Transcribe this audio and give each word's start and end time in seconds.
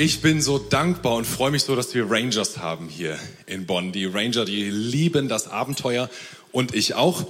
Ich 0.00 0.20
bin 0.20 0.40
so 0.40 0.60
dankbar 0.60 1.14
und 1.14 1.24
freue 1.24 1.50
mich 1.50 1.64
so, 1.64 1.74
dass 1.74 1.92
wir 1.92 2.08
Rangers 2.08 2.58
haben 2.58 2.88
hier 2.88 3.18
in 3.46 3.66
Bonn. 3.66 3.90
Die 3.90 4.04
Ranger, 4.04 4.44
die 4.44 4.70
lieben 4.70 5.28
das 5.28 5.48
Abenteuer 5.48 6.08
und 6.52 6.72
ich 6.72 6.94
auch. 6.94 7.26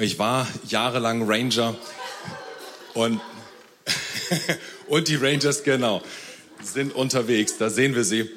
Ich 0.00 0.20
war 0.20 0.46
jahrelang 0.68 1.28
Ranger 1.28 1.74
und, 2.94 3.20
und 4.86 5.08
die 5.08 5.16
Rangers, 5.16 5.64
genau, 5.64 6.00
sind 6.62 6.94
unterwegs. 6.94 7.58
Da 7.58 7.70
sehen 7.70 7.96
wir 7.96 8.04
sie. 8.04 8.30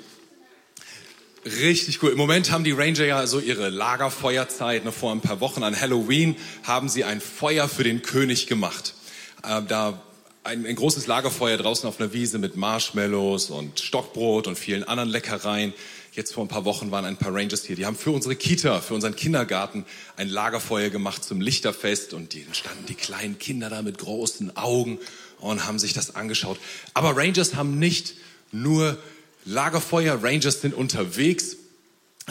Richtig 1.45 2.01
cool. 2.01 2.09
Im 2.09 2.17
Moment 2.17 2.51
haben 2.51 2.63
die 2.63 2.71
Ranger 2.71 3.05
ja 3.05 3.27
so 3.27 3.39
ihre 3.39 3.69
Lagerfeuerzeit. 3.69 4.83
Ne, 4.83 4.91
vor 4.91 5.11
ein 5.11 5.21
paar 5.21 5.41
Wochen 5.41 5.61
an 5.61 5.79
Halloween 5.79 6.37
haben 6.63 6.89
sie 6.89 7.03
ein 7.03 7.21
Feuer 7.21 7.69
für 7.69 7.83
den 7.83 8.01
König 8.01 8.47
gemacht. 8.47 8.95
Äh, 9.43 9.61
da 9.67 10.01
ein, 10.45 10.65
ein 10.65 10.75
großes 10.75 11.07
Lagerfeuer 11.07 11.57
draußen 11.57 11.89
auf 11.89 11.99
einer 11.99 12.13
Wiese 12.13 12.37
mit 12.37 12.55
Marshmallows 12.55 13.49
und 13.49 13.79
Stockbrot 13.79 14.47
und 14.47 14.57
vielen 14.57 14.83
anderen 14.83 15.09
Leckereien. 15.09 15.73
Jetzt 16.13 16.33
vor 16.33 16.45
ein 16.45 16.47
paar 16.47 16.65
Wochen 16.65 16.91
waren 16.91 17.03
ein 17.03 17.17
paar 17.17 17.33
Rangers 17.33 17.65
hier. 17.65 17.75
Die 17.75 17.85
haben 17.85 17.97
für 17.97 18.11
unsere 18.11 18.35
Kita, 18.35 18.79
für 18.79 18.93
unseren 18.93 19.15
Kindergarten 19.15 19.85
ein 20.15 20.29
Lagerfeuer 20.29 20.89
gemacht 20.89 21.23
zum 21.23 21.41
Lichterfest 21.41 22.13
und 22.13 22.33
die 22.33 22.45
standen 22.51 22.85
die 22.85 22.93
kleinen 22.93 23.39
Kinder 23.39 23.69
da 23.69 23.81
mit 23.81 23.97
großen 23.97 24.55
Augen 24.55 24.99
und 25.39 25.65
haben 25.65 25.79
sich 25.79 25.93
das 25.93 26.15
angeschaut. 26.15 26.59
Aber 26.93 27.17
Rangers 27.17 27.55
haben 27.55 27.79
nicht 27.79 28.13
nur 28.51 28.97
Lagerfeuer. 29.45 30.23
Rangers 30.23 30.61
sind 30.61 30.73
unterwegs. 30.75 31.57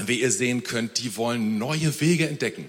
Wie 0.06 0.20
ihr 0.20 0.30
sehen 0.30 0.62
könnt, 0.62 1.02
die 1.02 1.16
wollen 1.16 1.58
neue 1.58 2.00
Wege 2.00 2.28
entdecken 2.28 2.68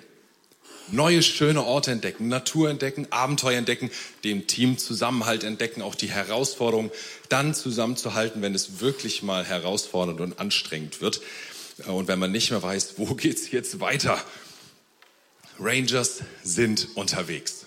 neue 0.91 1.23
schöne 1.23 1.63
Orte 1.63 1.91
entdecken, 1.91 2.27
Natur 2.27 2.70
entdecken, 2.70 3.07
Abenteuer 3.12 3.57
entdecken, 3.57 3.89
dem 4.23 4.48
Team 4.48 4.77
Zusammenhalt 4.77 5.43
entdecken, 5.43 5.81
auch 5.81 5.95
die 5.95 6.09
Herausforderung 6.09 6.91
dann 7.29 7.54
zusammenzuhalten, 7.54 8.41
wenn 8.41 8.55
es 8.55 8.79
wirklich 8.79 9.24
mal 9.24 9.46
herausfordernd 9.46 10.21
und 10.21 10.40
anstrengend 10.40 11.01
wird 11.01 11.21
und 11.87 12.07
wenn 12.07 12.20
man 12.20 12.32
nicht 12.32 12.51
mehr 12.51 12.63
weiß, 12.63 12.96
wo 12.98 13.05
geht's 13.15 13.51
jetzt 13.51 13.79
weiter. 13.79 14.21
Rangers 15.59 16.21
sind 16.43 16.90
unterwegs. 16.96 17.65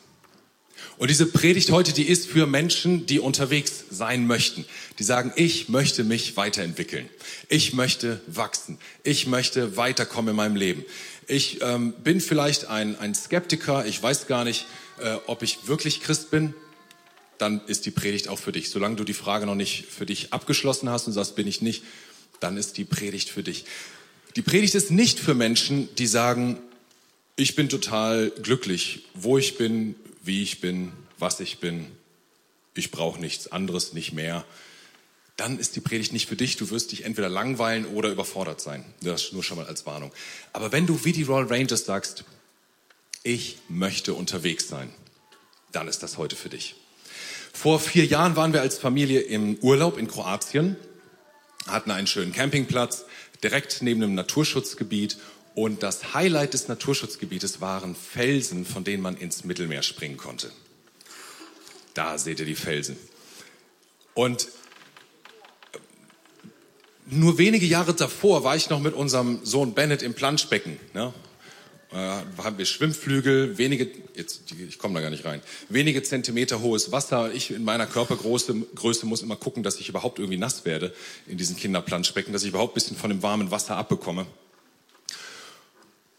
Und 0.98 1.10
diese 1.10 1.26
Predigt 1.26 1.70
heute, 1.70 1.92
die 1.92 2.02
ist 2.02 2.26
für 2.26 2.46
Menschen, 2.46 3.06
die 3.06 3.20
unterwegs 3.20 3.84
sein 3.88 4.26
möchten. 4.26 4.64
Die 4.98 5.04
sagen, 5.04 5.32
ich 5.36 5.68
möchte 5.68 6.02
mich 6.02 6.36
weiterentwickeln. 6.36 7.08
Ich 7.48 7.72
möchte 7.72 8.20
wachsen. 8.26 8.78
Ich 9.04 9.28
möchte 9.28 9.76
weiterkommen 9.76 10.30
in 10.30 10.36
meinem 10.36 10.56
Leben. 10.56 10.84
Ich 11.28 11.62
ähm, 11.62 11.92
bin 12.02 12.20
vielleicht 12.20 12.66
ein, 12.66 12.98
ein 12.98 13.14
Skeptiker, 13.14 13.86
ich 13.86 14.02
weiß 14.02 14.26
gar 14.26 14.44
nicht, 14.44 14.66
äh, 15.00 15.16
ob 15.26 15.42
ich 15.42 15.68
wirklich 15.68 16.00
Christ 16.00 16.32
bin. 16.32 16.52
Dann 17.38 17.60
ist 17.68 17.86
die 17.86 17.92
Predigt 17.92 18.26
auch 18.26 18.38
für 18.38 18.50
dich. 18.50 18.68
Solange 18.68 18.96
du 18.96 19.04
die 19.04 19.14
Frage 19.14 19.46
noch 19.46 19.54
nicht 19.54 19.84
für 19.86 20.04
dich 20.04 20.32
abgeschlossen 20.32 20.88
hast 20.90 21.06
und 21.06 21.12
sagst, 21.12 21.36
bin 21.36 21.46
ich 21.46 21.62
nicht, 21.62 21.84
dann 22.40 22.56
ist 22.56 22.76
die 22.76 22.84
Predigt 22.84 23.28
für 23.28 23.44
dich. 23.44 23.66
Die 24.34 24.42
Predigt 24.42 24.74
ist 24.74 24.90
nicht 24.90 25.20
für 25.20 25.34
Menschen, 25.34 25.88
die 25.96 26.08
sagen, 26.08 26.58
ich 27.36 27.54
bin 27.54 27.68
total 27.68 28.32
glücklich, 28.42 29.04
wo 29.14 29.38
ich 29.38 29.56
bin, 29.56 29.94
wie 30.28 30.44
ich 30.44 30.60
bin, 30.60 30.92
was 31.18 31.40
ich 31.40 31.58
bin. 31.58 31.90
Ich 32.74 32.92
brauche 32.92 33.20
nichts 33.20 33.50
anderes, 33.50 33.92
nicht 33.92 34.12
mehr 34.12 34.44
dann 35.38 35.60
ist 35.60 35.76
die 35.76 35.80
Predigt 35.80 36.12
nicht 36.12 36.28
für 36.28 36.36
dich. 36.36 36.56
Du 36.56 36.68
wirst 36.70 36.90
dich 36.90 37.04
entweder 37.04 37.28
langweilen 37.28 37.86
oder 37.86 38.10
überfordert 38.10 38.60
sein. 38.60 38.84
Das 39.00 39.32
nur 39.32 39.44
schon 39.44 39.56
mal 39.56 39.66
als 39.66 39.86
Warnung. 39.86 40.12
Aber 40.52 40.72
wenn 40.72 40.86
du 40.86 41.04
wie 41.04 41.12
die 41.12 41.22
Royal 41.22 41.46
Rangers 41.46 41.84
sagst, 41.84 42.24
ich 43.22 43.58
möchte 43.68 44.14
unterwegs 44.14 44.68
sein, 44.68 44.90
dann 45.70 45.86
ist 45.86 46.02
das 46.02 46.18
heute 46.18 46.34
für 46.34 46.48
dich. 46.48 46.74
Vor 47.52 47.78
vier 47.78 48.04
Jahren 48.04 48.34
waren 48.34 48.52
wir 48.52 48.62
als 48.62 48.78
Familie 48.78 49.20
im 49.20 49.56
Urlaub 49.60 49.96
in 49.96 50.08
Kroatien, 50.08 50.76
hatten 51.68 51.92
einen 51.92 52.08
schönen 52.08 52.32
Campingplatz 52.32 53.04
direkt 53.40 53.80
neben 53.80 54.02
einem 54.02 54.14
Naturschutzgebiet 54.16 55.18
und 55.58 55.82
das 55.82 56.14
Highlight 56.14 56.54
des 56.54 56.68
Naturschutzgebietes 56.68 57.60
waren 57.60 57.96
Felsen, 57.96 58.64
von 58.64 58.84
denen 58.84 59.02
man 59.02 59.16
ins 59.16 59.42
Mittelmeer 59.42 59.82
springen 59.82 60.16
konnte. 60.16 60.52
Da 61.94 62.16
seht 62.16 62.38
ihr 62.38 62.46
die 62.46 62.54
Felsen. 62.54 62.96
Und 64.14 64.46
nur 67.06 67.38
wenige 67.38 67.66
Jahre 67.66 67.92
davor 67.92 68.44
war 68.44 68.54
ich 68.54 68.70
noch 68.70 68.78
mit 68.78 68.94
unserem 68.94 69.40
Sohn 69.42 69.74
Bennett 69.74 70.02
im 70.02 70.14
Planschbecken. 70.14 70.78
Ne? 70.94 71.12
Äh, 71.90 71.96
haben 71.96 72.56
wir 72.56 72.64
Schwimmflügel, 72.64 73.58
wenige, 73.58 73.90
jetzt, 74.14 74.52
ich 74.52 74.78
komme 74.78 74.94
da 74.94 75.00
gar 75.00 75.10
nicht 75.10 75.24
rein, 75.24 75.42
wenige 75.68 76.04
Zentimeter 76.04 76.60
hohes 76.60 76.92
Wasser. 76.92 77.34
Ich 77.34 77.50
in 77.50 77.64
meiner 77.64 77.86
Körpergröße 77.86 78.54
Größe 78.76 79.06
muss 79.06 79.22
immer 79.22 79.34
gucken, 79.34 79.64
dass 79.64 79.80
ich 79.80 79.88
überhaupt 79.88 80.20
irgendwie 80.20 80.38
nass 80.38 80.64
werde 80.64 80.94
in 81.26 81.36
diesen 81.36 81.56
Kinderplanschbecken, 81.56 82.32
dass 82.32 82.44
ich 82.44 82.50
überhaupt 82.50 82.74
ein 82.74 82.74
bisschen 82.74 82.96
von 82.96 83.10
dem 83.10 83.24
warmen 83.24 83.50
Wasser 83.50 83.76
abbekomme. 83.76 84.24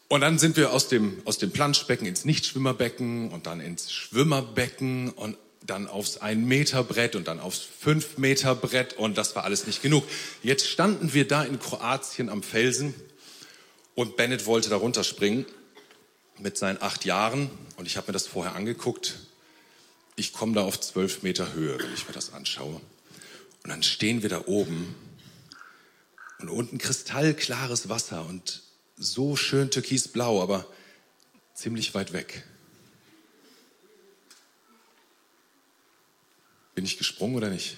Und 0.09 0.21
dann 0.21 0.39
sind 0.39 0.57
wir 0.57 0.73
aus 0.73 0.87
dem, 0.87 1.21
aus 1.25 1.37
dem 1.37 1.51
Planschbecken 1.51 2.07
ins 2.07 2.25
Nichtschwimmerbecken 2.25 3.29
und 3.29 3.45
dann 3.45 3.61
ins 3.61 3.91
Schwimmerbecken 3.91 5.11
und 5.11 5.37
dann 5.61 5.87
aufs 5.87 6.17
ein 6.17 6.45
Meter 6.45 6.83
Brett 6.83 7.15
und 7.15 7.27
dann 7.27 7.39
aufs 7.39 7.59
fünf 7.59 8.17
Meter 8.17 8.55
Brett 8.55 8.93
und 8.93 9.19
das 9.19 9.35
war 9.35 9.43
alles 9.43 9.67
nicht 9.67 9.83
genug. 9.83 10.03
Jetzt 10.41 10.67
standen 10.67 11.13
wir 11.13 11.27
da 11.27 11.43
in 11.43 11.59
Kroatien 11.59 12.29
am 12.29 12.41
Felsen 12.41 12.95
und 13.93 14.17
Bennett 14.17 14.47
wollte 14.47 14.71
da 14.71 14.77
runterspringen 14.77 15.45
mit 16.39 16.57
seinen 16.57 16.81
acht 16.81 17.05
Jahren 17.05 17.51
und 17.77 17.85
ich 17.85 17.95
habe 17.95 18.07
mir 18.07 18.13
das 18.13 18.25
vorher 18.25 18.55
angeguckt. 18.55 19.19
Ich 20.15 20.33
komme 20.33 20.53
da 20.53 20.63
auf 20.63 20.79
zwölf 20.79 21.21
Meter 21.21 21.53
Höhe, 21.53 21.77
wenn 21.77 21.93
ich 21.93 22.07
mir 22.07 22.13
das 22.13 22.33
anschaue. 22.33 22.81
Und 23.63 23.69
dann 23.69 23.83
stehen 23.83 24.23
wir 24.23 24.29
da 24.29 24.45
oben 24.47 24.95
und 26.39 26.49
unten 26.49 26.79
kristallklares 26.79 27.89
Wasser 27.89 28.25
und 28.25 28.63
so 28.99 29.37
schön 29.37 29.71
türkisblau, 29.71 30.43
aber 30.43 30.67
ziemlich 31.53 31.95
weit 31.95 32.13
weg. 32.13 32.43
Bin 36.75 36.85
ich 36.85 36.97
gesprungen 36.97 37.35
oder 37.35 37.49
nicht? 37.49 37.77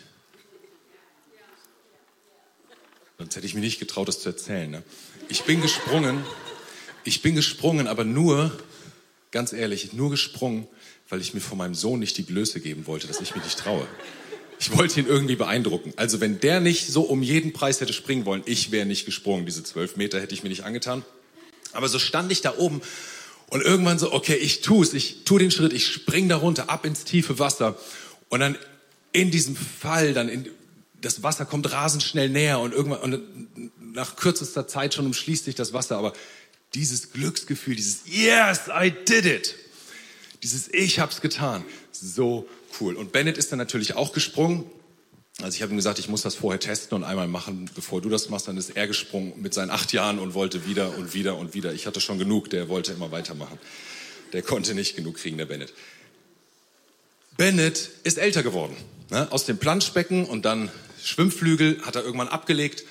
Sonst 3.17 3.35
hätte 3.35 3.45
ich 3.45 3.53
mir 3.53 3.61
nicht 3.61 3.79
getraut, 3.79 4.07
das 4.07 4.19
zu 4.19 4.29
erzählen. 4.29 4.69
Ne? 4.69 4.83
Ich 5.29 5.43
bin 5.43 5.61
gesprungen. 5.61 6.23
Ich 7.03 7.21
bin 7.21 7.35
gesprungen, 7.35 7.87
aber 7.87 8.03
nur, 8.03 8.51
ganz 9.31 9.53
ehrlich, 9.53 9.93
nur 9.93 10.09
gesprungen, 10.09 10.67
weil 11.09 11.21
ich 11.21 11.33
mir 11.33 11.39
von 11.39 11.57
meinem 11.57 11.75
Sohn 11.75 11.99
nicht 11.99 12.17
die 12.17 12.23
Blöße 12.23 12.61
geben 12.61 12.87
wollte, 12.87 13.07
dass 13.07 13.21
ich 13.21 13.33
mich 13.35 13.43
nicht 13.43 13.59
traue. 13.59 13.87
Ich 14.61 14.77
wollte 14.77 14.99
ihn 14.99 15.07
irgendwie 15.07 15.35
beeindrucken. 15.35 15.91
Also 15.95 16.21
wenn 16.21 16.39
der 16.39 16.59
nicht 16.59 16.85
so 16.87 17.01
um 17.01 17.23
jeden 17.23 17.51
Preis 17.51 17.81
hätte 17.81 17.93
springen 17.93 18.25
wollen, 18.25 18.43
ich 18.45 18.69
wäre 18.69 18.85
nicht 18.85 19.05
gesprungen. 19.05 19.47
Diese 19.47 19.63
zwölf 19.63 19.95
Meter 19.95 20.21
hätte 20.21 20.35
ich 20.35 20.43
mir 20.43 20.49
nicht 20.49 20.65
angetan. 20.65 21.03
Aber 21.73 21.89
so 21.89 21.97
stand 21.97 22.31
ich 22.31 22.41
da 22.41 22.55
oben 22.55 22.79
und 23.49 23.63
irgendwann 23.63 23.97
so, 23.97 24.13
okay, 24.13 24.35
ich 24.35 24.61
tue 24.61 24.85
es, 24.85 24.93
ich 24.93 25.23
tue 25.25 25.39
den 25.39 25.49
Schritt, 25.49 25.73
ich 25.73 25.87
spring 25.87 26.29
da 26.29 26.35
runter, 26.35 26.69
ab 26.69 26.85
ins 26.85 27.05
tiefe 27.05 27.39
Wasser. 27.39 27.75
Und 28.29 28.39
dann 28.39 28.55
in 29.13 29.31
diesem 29.31 29.55
Fall 29.55 30.13
dann 30.13 30.29
in, 30.29 30.47
das 31.01 31.23
Wasser 31.23 31.45
kommt 31.45 31.71
rasend 31.71 32.03
schnell 32.03 32.29
näher 32.29 32.59
und 32.59 32.71
irgendwann 32.71 33.01
und 33.01 33.95
nach 33.95 34.15
kürzester 34.15 34.67
Zeit 34.67 34.93
schon 34.93 35.07
umschließt 35.07 35.45
sich 35.45 35.55
das 35.55 35.73
Wasser, 35.73 35.97
aber 35.97 36.13
dieses 36.75 37.11
Glücksgefühl, 37.11 37.75
dieses 37.75 38.01
Yes, 38.05 38.67
I 38.67 38.91
did 38.91 39.25
it, 39.25 39.55
dieses 40.43 40.71
Ich 40.71 40.99
hab's 40.99 41.19
getan, 41.19 41.65
so 41.91 42.47
cool. 42.79 42.95
Und 42.95 43.11
Bennett 43.11 43.37
ist 43.37 43.51
dann 43.51 43.59
natürlich 43.59 43.95
auch 43.95 44.13
gesprungen. 44.13 44.65
Also 45.41 45.55
ich 45.55 45.61
habe 45.61 45.73
ihm 45.73 45.77
gesagt, 45.77 45.99
ich 45.99 46.07
muss 46.07 46.21
das 46.21 46.35
vorher 46.35 46.59
testen 46.59 46.95
und 46.95 47.03
einmal 47.03 47.27
machen, 47.27 47.69
bevor 47.73 48.01
du 48.01 48.09
das 48.09 48.29
machst. 48.29 48.47
Dann 48.47 48.57
ist 48.57 48.71
er 48.71 48.87
gesprungen 48.87 49.33
mit 49.41 49.53
seinen 49.53 49.71
acht 49.71 49.93
Jahren 49.93 50.19
und 50.19 50.33
wollte 50.33 50.65
wieder 50.65 50.97
und 50.97 51.13
wieder 51.13 51.37
und 51.37 51.53
wieder. 51.53 51.73
Ich 51.73 51.87
hatte 51.87 52.01
schon 52.01 52.19
genug, 52.19 52.49
der 52.49 52.69
wollte 52.69 52.91
immer 52.91 53.11
weitermachen. 53.11 53.57
Der 54.33 54.41
konnte 54.41 54.75
nicht 54.75 54.95
genug 54.95 55.15
kriegen, 55.17 55.37
der 55.37 55.45
Bennett. 55.45 55.73
Bennett 57.37 57.89
ist 58.03 58.17
älter 58.17 58.43
geworden. 58.43 58.75
Ne? 59.09 59.31
Aus 59.31 59.45
dem 59.45 59.57
Planschbecken 59.57 60.25
und 60.25 60.45
dann 60.45 60.69
Schwimmflügel 61.03 61.81
hat 61.83 61.95
er 61.95 62.03
irgendwann 62.03 62.27
abgelegt, 62.27 62.83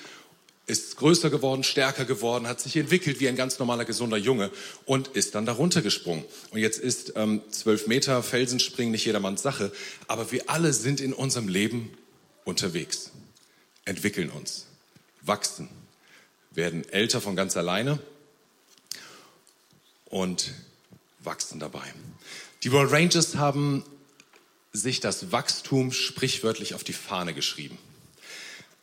ist 0.67 0.97
größer 0.97 1.29
geworden, 1.29 1.63
stärker 1.63 2.05
geworden, 2.05 2.47
hat 2.47 2.61
sich 2.61 2.77
entwickelt 2.77 3.19
wie 3.19 3.27
ein 3.27 3.35
ganz 3.35 3.59
normaler, 3.59 3.85
gesunder 3.85 4.17
Junge 4.17 4.51
und 4.85 5.09
ist 5.09 5.35
dann 5.35 5.45
darunter 5.45 5.81
gesprungen. 5.81 6.23
Und 6.51 6.59
jetzt 6.59 6.79
ist 6.79 7.13
ähm, 7.15 7.41
zwölf 7.49 7.87
Meter 7.87 8.23
Felsenspringen 8.23 8.91
nicht 8.91 9.05
jedermanns 9.05 9.41
Sache, 9.41 9.71
aber 10.07 10.31
wir 10.31 10.49
alle 10.49 10.73
sind 10.73 11.01
in 11.01 11.13
unserem 11.13 11.47
Leben 11.47 11.91
unterwegs, 12.45 13.11
entwickeln 13.85 14.29
uns, 14.29 14.67
wachsen, 15.21 15.67
werden 16.51 16.87
älter 16.89 17.21
von 17.21 17.35
ganz 17.35 17.57
alleine 17.57 17.99
und 20.05 20.51
wachsen 21.19 21.59
dabei. 21.59 21.83
Die 22.63 22.71
World 22.71 22.91
Rangers 22.91 23.35
haben 23.35 23.83
sich 24.73 24.99
das 24.99 25.31
Wachstum 25.31 25.91
sprichwörtlich 25.91 26.75
auf 26.75 26.83
die 26.83 26.93
Fahne 26.93 27.33
geschrieben. 27.33 27.77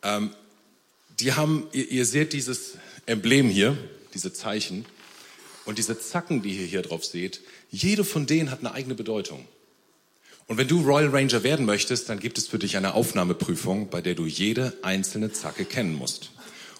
Ähm, 0.03 0.35
die 1.19 1.33
haben, 1.33 1.67
ihr, 1.71 1.89
ihr, 1.89 2.05
seht 2.05 2.33
dieses 2.33 2.77
Emblem 3.05 3.49
hier, 3.49 3.77
diese 4.13 4.33
Zeichen 4.33 4.85
und 5.65 5.77
diese 5.77 5.99
Zacken, 5.99 6.41
die 6.41 6.57
ihr 6.57 6.65
hier 6.65 6.81
drauf 6.81 7.05
seht, 7.05 7.41
jede 7.71 8.03
von 8.03 8.25
denen 8.25 8.51
hat 8.51 8.59
eine 8.59 8.73
eigene 8.73 8.95
Bedeutung. 8.95 9.47
Und 10.47 10.57
wenn 10.57 10.67
du 10.67 10.81
Royal 10.81 11.09
Ranger 11.09 11.43
werden 11.43 11.65
möchtest, 11.65 12.09
dann 12.09 12.19
gibt 12.19 12.39
es 12.39 12.47
für 12.47 12.57
dich 12.57 12.75
eine 12.75 12.95
Aufnahmeprüfung, 12.95 13.89
bei 13.89 14.01
der 14.01 14.15
du 14.15 14.25
jede 14.25 14.75
einzelne 14.81 15.31
Zacke 15.31 15.63
kennen 15.63 15.93
musst 15.93 16.31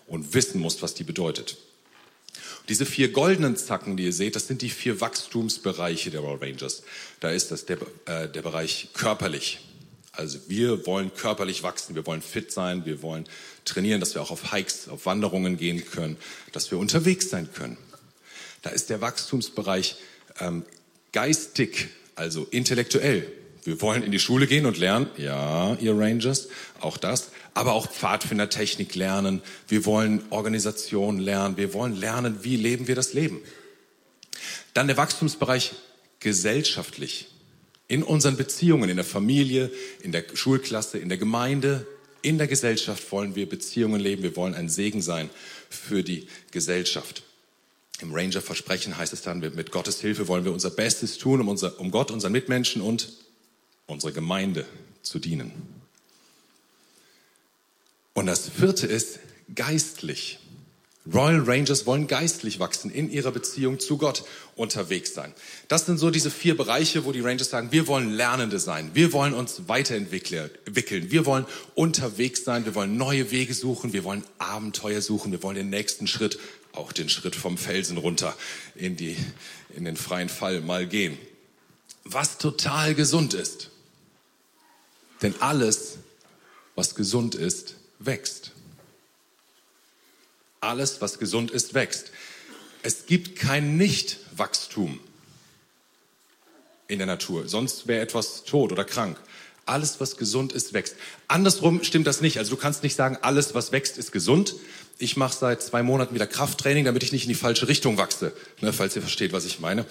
und 0.08 0.34
wissen 0.34 0.60
musst, 0.60 0.82
was 0.82 0.96
die 0.96 1.04
bedeutet. 1.04 1.58
Diese 2.68 2.86
vier 2.86 3.12
goldenen 3.12 3.58
Zacken, 3.58 3.98
die 3.98 4.06
ihr 4.06 4.14
seht, 4.14 4.36
das 4.36 4.48
sind 4.48 4.62
die 4.62 4.70
vier 4.70 5.02
Wachstumsbereiche 5.02 6.12
der 6.12 6.22
Royal 6.22 6.38
Rangers. 6.38 6.84
Da 7.20 7.32
ist 7.32 7.52
das 7.52 7.66
der, 7.66 7.78
äh, 8.06 8.28
der 8.28 8.42
Bereich 8.42 8.90
körperlich. 8.94 9.60
Also 10.20 10.38
wir 10.50 10.86
wollen 10.86 11.14
körperlich 11.14 11.64
wachsen, 11.64 11.96
wir 11.96 12.06
wollen 12.06 12.22
fit 12.22 12.52
sein, 12.52 12.86
wir 12.86 13.02
wollen 13.02 13.24
trainieren, 13.64 14.02
dass 14.02 14.16
wir 14.16 14.22
auch 14.22 14.32
auf 14.32 14.52
Hikes, 14.52 14.90
auf 14.90 15.06
Wanderungen 15.06 15.56
gehen 15.56 15.86
können, 15.86 16.18
dass 16.52 16.72
wir 16.72 16.78
unterwegs 16.78 17.30
sein 17.30 17.48
können. 17.54 17.78
Da 18.62 18.70
ist 18.70 18.90
der 18.90 19.00
Wachstumsbereich 19.00 19.96
ähm, 20.42 20.66
geistig, 21.14 21.88
also 22.16 22.46
intellektuell. 22.52 23.32
Wir 23.64 23.82
wollen 23.82 24.04
in 24.04 24.12
die 24.12 24.20
Schule 24.20 24.46
gehen 24.46 24.66
und 24.66 24.78
lernen, 24.78 25.08
ja, 25.16 25.76
ihr 25.76 25.98
Rangers, 25.98 26.50
auch 26.82 26.98
das, 26.98 27.30
aber 27.54 27.72
auch 27.72 27.90
Pfadfindertechnik 27.90 28.96
lernen. 28.96 29.42
Wir 29.70 29.86
wollen 29.86 30.22
Organisation 30.32 31.20
lernen. 31.20 31.56
Wir 31.56 31.74
wollen 31.74 31.96
lernen, 31.96 32.44
wie 32.44 32.58
leben 32.58 32.90
wir 32.90 32.96
das 32.96 33.14
Leben. 33.14 33.40
Dann 34.74 34.88
der 34.88 34.98
Wachstumsbereich 34.98 35.72
gesellschaftlich. 36.20 37.30
In 37.90 38.04
unseren 38.04 38.38
Beziehungen, 38.38 38.90
in 38.90 38.96
der 38.96 39.06
Familie, 39.06 39.70
in 40.02 40.14
der 40.14 40.24
Schulklasse, 40.34 41.00
in 41.00 41.10
der 41.10 41.18
Gemeinde, 41.18 41.86
in 42.22 42.38
der 42.38 42.48
Gesellschaft 42.48 43.12
wollen 43.12 43.36
wir 43.36 43.50
Beziehungen 43.50 44.00
leben. 44.00 44.24
Wir 44.24 44.36
wollen 44.36 44.54
ein 44.54 44.70
Segen 44.70 45.02
sein 45.02 45.30
für 45.70 46.04
die 46.04 46.28
Gesellschaft. 46.52 47.24
Im 48.02 48.14
Ranger-Versprechen 48.14 48.98
heißt 48.98 49.12
es 49.12 49.24
dann, 49.24 49.40
mit 49.40 49.72
Gottes 49.72 50.00
Hilfe 50.00 50.28
wollen 50.28 50.46
wir 50.46 50.54
unser 50.54 50.70
Bestes 50.70 51.18
tun, 51.18 51.42
um, 51.42 51.48
unser, 51.50 51.80
um 51.80 51.92
Gott, 51.92 52.12
unseren 52.12 52.32
Mitmenschen 52.32 52.82
und 52.82 53.12
unsere 53.88 54.14
Gemeinde 54.14 54.66
zu 55.02 55.20
dienen. 55.20 55.52
Und 58.14 58.28
das 58.28 58.50
vierte 58.50 58.86
ist 58.86 59.20
geistlich. 59.56 60.40
Royal 61.14 61.42
Rangers 61.42 61.86
wollen 61.86 62.08
geistlich 62.08 62.60
wachsen, 62.60 62.92
in 62.92 63.10
ihrer 63.10 63.32
Beziehung 63.32 63.80
zu 63.80 63.98
Gott 63.98 64.24
unterwegs 64.56 65.14
sein. 65.14 65.34
Das 65.68 65.86
sind 65.86 65.98
so 65.98 66.12
diese 66.12 66.30
vier 66.30 66.56
Bereiche, 66.56 67.06
wo 67.06 67.12
die 67.12 67.22
Rangers 67.22 67.50
sagen, 67.50 67.72
wir 67.72 67.88
wollen 67.88 68.12
Lernende 68.12 68.60
sein, 68.60 68.92
wir 68.94 69.14
wollen 69.14 69.34
uns 69.34 69.64
weiterentwickeln, 69.68 70.52
wir 71.12 71.26
wollen 71.26 71.46
unterwegs 71.76 72.44
sein, 72.44 72.66
wir 72.66 72.76
wollen 72.76 72.98
neue 72.98 73.32
Wege 73.32 73.54
suchen, 73.54 73.94
wir 73.94 74.04
wollen 74.04 74.24
Abenteuer 74.38 75.02
suchen, 75.02 75.32
wir 75.32 75.42
wollen 75.42 75.56
den 75.56 75.70
nächsten 75.70 76.08
Schritt, 76.08 76.40
auch 76.74 76.92
den 76.92 77.10
Schritt 77.10 77.36
vom 77.36 77.58
Felsen 77.58 77.98
runter 77.98 78.36
in, 78.76 78.96
die, 78.96 79.16
in 79.76 79.86
den 79.86 79.98
freien 79.98 80.30
Fall 80.30 80.62
mal 80.62 80.86
gehen. 80.88 81.18
Was 82.04 82.38
total 82.38 82.96
gesund 82.96 83.34
ist. 83.34 83.70
Denn 85.22 85.34
alles, 85.42 85.98
was 86.76 86.96
gesund 86.96 87.36
ist, 87.36 87.76
wächst. 88.00 88.52
Alles, 90.62 91.02
was 91.02 91.20
gesund 91.20 91.52
ist, 91.52 91.74
wächst. 91.74 92.12
Es 92.82 93.06
gibt 93.06 93.38
kein 93.38 93.78
Nichtwachstum 93.78 95.00
in 96.88 96.98
der 96.98 97.08
Natur, 97.08 97.48
sonst 97.48 97.88
wäre 97.88 98.02
etwas 98.02 98.44
tot 98.44 98.72
oder 98.72 98.84
krank. 98.84 99.18
Alles, 99.66 100.00
was 100.00 100.18
gesund 100.18 100.52
ist, 100.52 100.74
wächst. 100.74 100.96
Andersrum 101.28 101.84
stimmt 101.84 102.08
das 102.08 102.22
nicht. 102.22 102.40
Also 102.40 102.56
du 102.56 102.58
kannst 102.60 102.82
nicht 102.82 102.96
sagen, 102.96 103.18
alles, 103.22 103.54
was 103.54 103.72
wächst, 103.72 103.98
ist 104.00 104.12
gesund. 104.12 104.56
Ich 104.98 105.16
mache 105.16 105.38
seit 105.38 105.62
zwei 105.62 105.84
Monaten 105.84 106.16
wieder 106.16 106.26
Krafttraining, 106.26 106.86
damit 106.86 107.04
ich 107.04 107.12
nicht 107.12 107.24
in 107.24 107.30
die 107.30 107.36
falsche 107.36 107.68
Richtung 107.68 107.98
wachse, 107.98 108.34
ne, 108.62 108.74
falls 108.74 108.96
ihr 108.96 109.04
versteht, 109.04 109.32
was 109.32 109.46
ich 109.46 109.60
meine. 109.60 109.86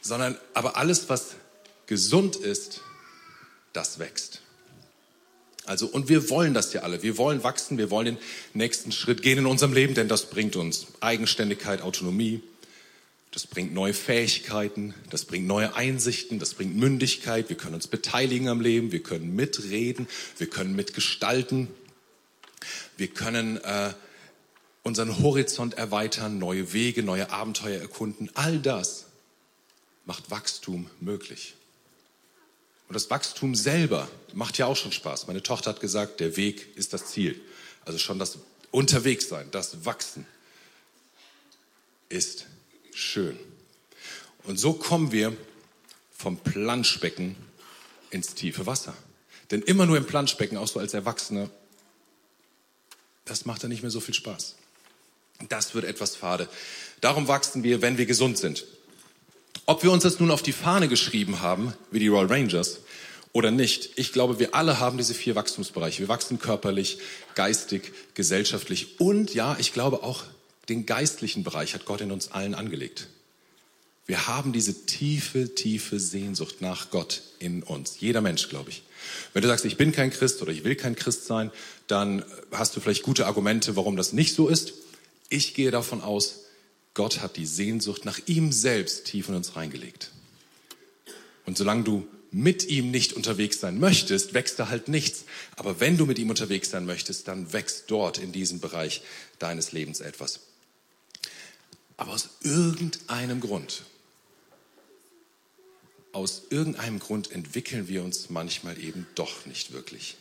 Sondern, 0.00 0.38
aber 0.54 0.76
alles, 0.76 1.08
was 1.08 1.34
gesund 1.86 2.36
ist, 2.36 2.80
das 3.72 3.98
wächst. 3.98 4.43
Also, 5.66 5.86
und 5.86 6.08
wir 6.08 6.28
wollen 6.28 6.52
das 6.52 6.72
ja 6.72 6.82
alle. 6.82 7.02
Wir 7.02 7.16
wollen 7.16 7.42
wachsen, 7.42 7.78
wir 7.78 7.90
wollen 7.90 8.04
den 8.04 8.18
nächsten 8.52 8.92
Schritt 8.92 9.22
gehen 9.22 9.38
in 9.38 9.46
unserem 9.46 9.72
Leben, 9.72 9.94
denn 9.94 10.08
das 10.08 10.28
bringt 10.28 10.56
uns 10.56 10.88
Eigenständigkeit, 11.00 11.80
Autonomie. 11.80 12.42
Das 13.30 13.46
bringt 13.48 13.74
neue 13.74 13.94
Fähigkeiten, 13.94 14.94
das 15.10 15.24
bringt 15.24 15.46
neue 15.46 15.74
Einsichten, 15.74 16.38
das 16.38 16.54
bringt 16.54 16.76
Mündigkeit. 16.76 17.48
Wir 17.48 17.56
können 17.56 17.74
uns 17.74 17.88
beteiligen 17.88 18.48
am 18.48 18.60
Leben, 18.60 18.92
wir 18.92 19.02
können 19.02 19.34
mitreden, 19.34 20.06
wir 20.38 20.46
können 20.48 20.76
mitgestalten, 20.76 21.68
wir 22.96 23.08
können 23.08 23.56
äh, 23.56 23.92
unseren 24.84 25.18
Horizont 25.18 25.74
erweitern, 25.74 26.38
neue 26.38 26.72
Wege, 26.72 27.02
neue 27.02 27.30
Abenteuer 27.30 27.80
erkunden. 27.80 28.30
All 28.34 28.60
das 28.60 29.06
macht 30.04 30.30
Wachstum 30.30 30.88
möglich. 31.00 31.54
Und 32.94 33.02
das 33.02 33.10
Wachstum 33.10 33.56
selber 33.56 34.08
macht 34.34 34.56
ja 34.56 34.66
auch 34.66 34.76
schon 34.76 34.92
Spaß. 34.92 35.26
Meine 35.26 35.42
Tochter 35.42 35.70
hat 35.70 35.80
gesagt, 35.80 36.20
der 36.20 36.36
Weg 36.36 36.76
ist 36.76 36.92
das 36.92 37.06
Ziel. 37.06 37.40
Also 37.84 37.98
schon 37.98 38.20
das 38.20 38.38
Unterwegssein, 38.70 39.50
das 39.50 39.84
Wachsen 39.84 40.28
ist 42.08 42.46
schön. 42.94 43.36
Und 44.44 44.60
so 44.60 44.74
kommen 44.74 45.10
wir 45.10 45.36
vom 46.16 46.38
Planschbecken 46.38 47.34
ins 48.10 48.34
tiefe 48.34 48.64
Wasser. 48.64 48.94
Denn 49.50 49.62
immer 49.62 49.86
nur 49.86 49.96
im 49.96 50.06
Planschbecken, 50.06 50.56
auch 50.56 50.68
so 50.68 50.78
als 50.78 50.94
Erwachsener, 50.94 51.50
das 53.24 53.44
macht 53.44 53.64
dann 53.64 53.70
nicht 53.70 53.82
mehr 53.82 53.90
so 53.90 53.98
viel 53.98 54.14
Spaß. 54.14 54.54
Das 55.48 55.74
wird 55.74 55.84
etwas 55.84 56.14
fade. 56.14 56.48
Darum 57.00 57.26
wachsen 57.26 57.64
wir, 57.64 57.82
wenn 57.82 57.98
wir 57.98 58.06
gesund 58.06 58.38
sind. 58.38 58.64
Ob 59.66 59.82
wir 59.82 59.90
uns 59.90 60.04
das 60.04 60.20
nun 60.20 60.30
auf 60.30 60.42
die 60.42 60.52
Fahne 60.52 60.86
geschrieben 60.86 61.40
haben, 61.40 61.72
wie 61.90 61.98
die 61.98 62.06
Royal 62.06 62.26
Rangers, 62.26 62.83
oder 63.34 63.50
nicht, 63.50 63.90
ich 63.96 64.12
glaube, 64.12 64.38
wir 64.38 64.54
alle 64.54 64.78
haben 64.78 64.96
diese 64.96 65.12
vier 65.12 65.34
Wachstumsbereiche. 65.34 65.98
Wir 65.98 66.08
wachsen 66.08 66.38
körperlich, 66.38 66.98
geistig, 67.34 67.92
gesellschaftlich 68.14 69.00
und 69.00 69.34
ja, 69.34 69.56
ich 69.58 69.72
glaube 69.72 70.04
auch 70.04 70.22
den 70.68 70.86
geistlichen 70.86 71.42
Bereich 71.42 71.74
hat 71.74 71.84
Gott 71.84 72.00
in 72.00 72.12
uns 72.12 72.30
allen 72.30 72.54
angelegt. 72.54 73.08
Wir 74.06 74.28
haben 74.28 74.52
diese 74.52 74.86
tiefe, 74.86 75.52
tiefe 75.52 75.98
Sehnsucht 75.98 76.60
nach 76.60 76.90
Gott 76.90 77.22
in 77.40 77.64
uns. 77.64 77.96
Jeder 77.98 78.20
Mensch, 78.20 78.48
glaube 78.48 78.70
ich. 78.70 78.84
Wenn 79.32 79.42
du 79.42 79.48
sagst, 79.48 79.64
ich 79.64 79.76
bin 79.76 79.90
kein 79.90 80.10
Christ 80.10 80.40
oder 80.40 80.52
ich 80.52 80.62
will 80.62 80.76
kein 80.76 80.94
Christ 80.94 81.26
sein, 81.26 81.50
dann 81.88 82.24
hast 82.52 82.76
du 82.76 82.80
vielleicht 82.80 83.02
gute 83.02 83.26
Argumente, 83.26 83.74
warum 83.74 83.96
das 83.96 84.12
nicht 84.12 84.34
so 84.34 84.48
ist. 84.48 84.74
Ich 85.28 85.54
gehe 85.54 85.72
davon 85.72 86.02
aus, 86.02 86.44
Gott 86.94 87.20
hat 87.20 87.36
die 87.36 87.46
Sehnsucht 87.46 88.04
nach 88.04 88.20
ihm 88.26 88.52
selbst 88.52 89.06
tief 89.06 89.28
in 89.28 89.34
uns 89.34 89.56
reingelegt. 89.56 90.12
Und 91.46 91.58
solange 91.58 91.82
du 91.82 92.06
mit 92.34 92.66
ihm 92.66 92.90
nicht 92.90 93.12
unterwegs 93.12 93.60
sein 93.60 93.78
möchtest, 93.78 94.34
wächst 94.34 94.58
da 94.58 94.68
halt 94.68 94.88
nichts. 94.88 95.24
Aber 95.54 95.78
wenn 95.78 95.96
du 95.96 96.04
mit 96.04 96.18
ihm 96.18 96.30
unterwegs 96.30 96.68
sein 96.68 96.84
möchtest, 96.84 97.28
dann 97.28 97.52
wächst 97.52 97.84
dort 97.86 98.18
in 98.18 98.32
diesem 98.32 98.58
Bereich 98.58 99.02
deines 99.38 99.70
Lebens 99.70 100.00
etwas. 100.00 100.40
Aber 101.96 102.12
aus 102.12 102.30
irgendeinem 102.42 103.40
Grund, 103.40 103.84
aus 106.10 106.42
irgendeinem 106.50 106.98
Grund 106.98 107.30
entwickeln 107.30 107.86
wir 107.86 108.02
uns 108.02 108.30
manchmal 108.30 108.82
eben 108.82 109.06
doch 109.14 109.46
nicht 109.46 109.72
wirklich 109.72 110.16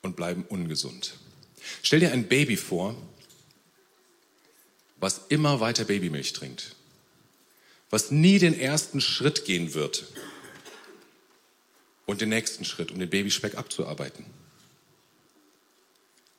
und 0.00 0.16
bleiben 0.16 0.46
ungesund. 0.48 1.18
Stell 1.82 2.00
dir 2.00 2.12
ein 2.12 2.26
Baby 2.26 2.56
vor, 2.56 2.96
was 4.98 5.20
immer 5.28 5.60
weiter 5.60 5.84
Babymilch 5.84 6.32
trinkt, 6.32 6.74
was 7.90 8.10
nie 8.10 8.38
den 8.38 8.58
ersten 8.58 9.00
Schritt 9.00 9.44
gehen 9.44 9.74
wird 9.74 10.06
und 12.06 12.20
den 12.20 12.28
nächsten 12.28 12.64
Schritt, 12.64 12.90
um 12.90 12.98
den 12.98 13.10
Babyspeck 13.10 13.56
abzuarbeiten. 13.56 14.24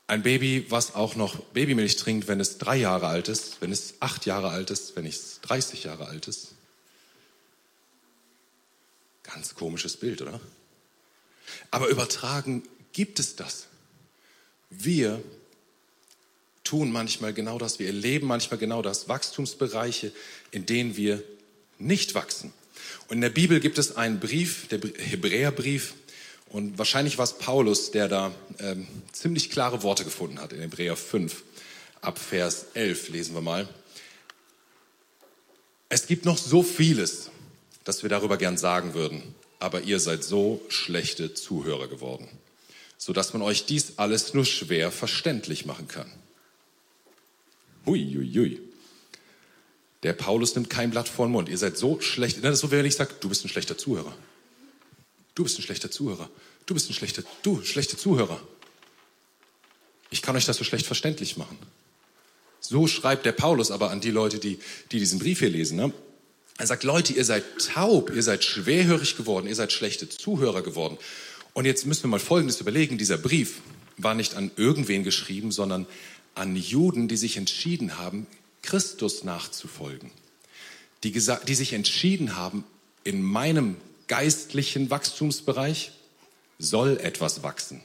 Ein 0.07 0.23
Baby, 0.23 0.65
was 0.69 0.95
auch 0.95 1.15
noch 1.15 1.39
Babymilch 1.53 1.95
trinkt, 1.95 2.27
wenn 2.27 2.41
es 2.41 2.57
drei 2.57 2.75
Jahre 2.75 3.07
alt 3.07 3.29
ist, 3.29 3.61
wenn 3.61 3.71
es 3.71 3.95
acht 4.01 4.25
Jahre 4.25 4.49
alt 4.49 4.69
ist, 4.69 4.95
wenn 4.95 5.05
es 5.05 5.39
30 5.41 5.85
Jahre 5.85 6.07
alt 6.07 6.27
ist. 6.27 6.53
Ganz 9.23 9.55
komisches 9.55 9.95
Bild, 9.95 10.21
oder? 10.21 10.41
Aber 11.69 11.87
übertragen 11.87 12.63
gibt 12.91 13.19
es 13.19 13.37
das. 13.37 13.67
Wir 14.69 15.23
tun 16.65 16.91
manchmal 16.91 17.33
genau 17.33 17.57
das, 17.57 17.79
wir 17.79 17.87
erleben 17.87 18.27
manchmal 18.27 18.57
genau 18.57 18.81
das, 18.81 19.07
Wachstumsbereiche, 19.07 20.11
in 20.51 20.65
denen 20.65 20.97
wir 20.97 21.23
nicht 21.81 22.15
wachsen. 22.15 22.53
Und 23.07 23.17
in 23.17 23.21
der 23.21 23.29
Bibel 23.29 23.59
gibt 23.59 23.77
es 23.77 23.95
einen 23.95 24.19
Brief, 24.19 24.67
der 24.69 24.79
Hebräerbrief, 24.79 25.93
und 26.51 26.77
wahrscheinlich 26.77 27.17
war 27.17 27.23
es 27.23 27.37
Paulus, 27.37 27.91
der 27.91 28.09
da 28.09 28.33
ähm, 28.59 28.85
ziemlich 29.13 29.49
klare 29.49 29.83
Worte 29.83 30.03
gefunden 30.03 30.39
hat 30.39 30.51
in 30.51 30.59
Hebräer 30.59 30.97
5, 30.97 31.43
ab 32.01 32.19
Vers 32.19 32.65
11 32.73 33.09
lesen 33.09 33.35
wir 33.35 33.41
mal. 33.41 33.69
Es 35.87 36.07
gibt 36.07 36.25
noch 36.25 36.37
so 36.37 36.61
vieles, 36.61 37.29
das 37.85 38.03
wir 38.03 38.09
darüber 38.09 38.37
gern 38.37 38.57
sagen 38.57 38.93
würden, 38.93 39.23
aber 39.59 39.81
ihr 39.81 39.99
seid 39.99 40.25
so 40.25 40.61
schlechte 40.67 41.33
Zuhörer 41.33 41.87
geworden, 41.87 42.27
sodass 42.97 43.31
man 43.31 43.41
euch 43.41 43.65
dies 43.65 43.93
alles 43.97 44.33
nur 44.33 44.45
schwer 44.45 44.91
verständlich 44.91 45.65
machen 45.65 45.87
kann. 45.87 46.11
Hui, 47.85 48.13
hui, 48.13 48.33
hui. 48.33 48.70
Der 50.03 50.13
Paulus 50.13 50.55
nimmt 50.55 50.69
kein 50.69 50.91
Blatt 50.91 51.07
vor 51.07 51.27
den 51.27 51.31
Mund. 51.31 51.49
Ihr 51.49 51.57
seid 51.57 51.77
so 51.77 51.99
schlecht. 52.01 52.43
Das 52.43 52.53
ist 52.55 52.59
so, 52.61 52.71
wenn 52.71 52.85
ich 52.85 52.95
sage, 52.95 53.13
du 53.19 53.29
bist 53.29 53.45
ein 53.45 53.49
schlechter 53.49 53.77
Zuhörer. 53.77 54.13
Du 55.35 55.43
bist 55.43 55.59
ein 55.59 55.61
schlechter 55.61 55.91
Zuhörer. 55.91 56.29
Du 56.65 56.73
bist 56.73 56.89
ein 56.89 56.93
schlechter, 56.93 57.23
du, 57.43 57.61
schlechter 57.63 57.97
Zuhörer. 57.97 58.41
Ich 60.09 60.21
kann 60.21 60.35
euch 60.35 60.45
das 60.45 60.57
so 60.57 60.63
schlecht 60.63 60.85
verständlich 60.85 61.37
machen. 61.37 61.57
So 62.59 62.87
schreibt 62.87 63.25
der 63.25 63.31
Paulus 63.31 63.71
aber 63.71 63.91
an 63.91 64.01
die 64.01 64.11
Leute, 64.11 64.39
die, 64.39 64.59
die 64.91 64.99
diesen 64.99 65.19
Brief 65.19 65.39
hier 65.39 65.49
lesen. 65.49 65.77
Ne? 65.77 65.93
Er 66.57 66.67
sagt, 66.67 66.83
Leute, 66.83 67.13
ihr 67.13 67.25
seid 67.25 67.43
taub, 67.59 68.11
ihr 68.13 68.23
seid 68.23 68.43
schwerhörig 68.43 69.17
geworden, 69.17 69.47
ihr 69.47 69.55
seid 69.55 69.71
schlechte 69.71 70.09
Zuhörer 70.09 70.61
geworden. 70.61 70.97
Und 71.53 71.65
jetzt 71.65 71.85
müssen 71.85 72.03
wir 72.03 72.09
mal 72.09 72.19
Folgendes 72.19 72.61
überlegen. 72.61 72.97
Dieser 72.97 73.17
Brief 73.17 73.61
war 73.97 74.13
nicht 74.13 74.35
an 74.35 74.51
irgendwen 74.57 75.03
geschrieben, 75.03 75.51
sondern 75.51 75.87
an 76.35 76.55
Juden, 76.55 77.07
die 77.07 77.17
sich 77.17 77.37
entschieden 77.37 77.97
haben, 77.97 78.27
Christus 78.61 79.23
nachzufolgen. 79.23 80.11
Die, 81.03 81.11
die 81.11 81.55
sich 81.55 81.73
entschieden 81.73 82.35
haben, 82.35 82.63
in 83.03 83.23
meinem 83.23 83.77
geistlichen 84.07 84.89
Wachstumsbereich 84.89 85.91
soll 86.59 86.97
etwas 86.99 87.43
wachsen. 87.43 87.81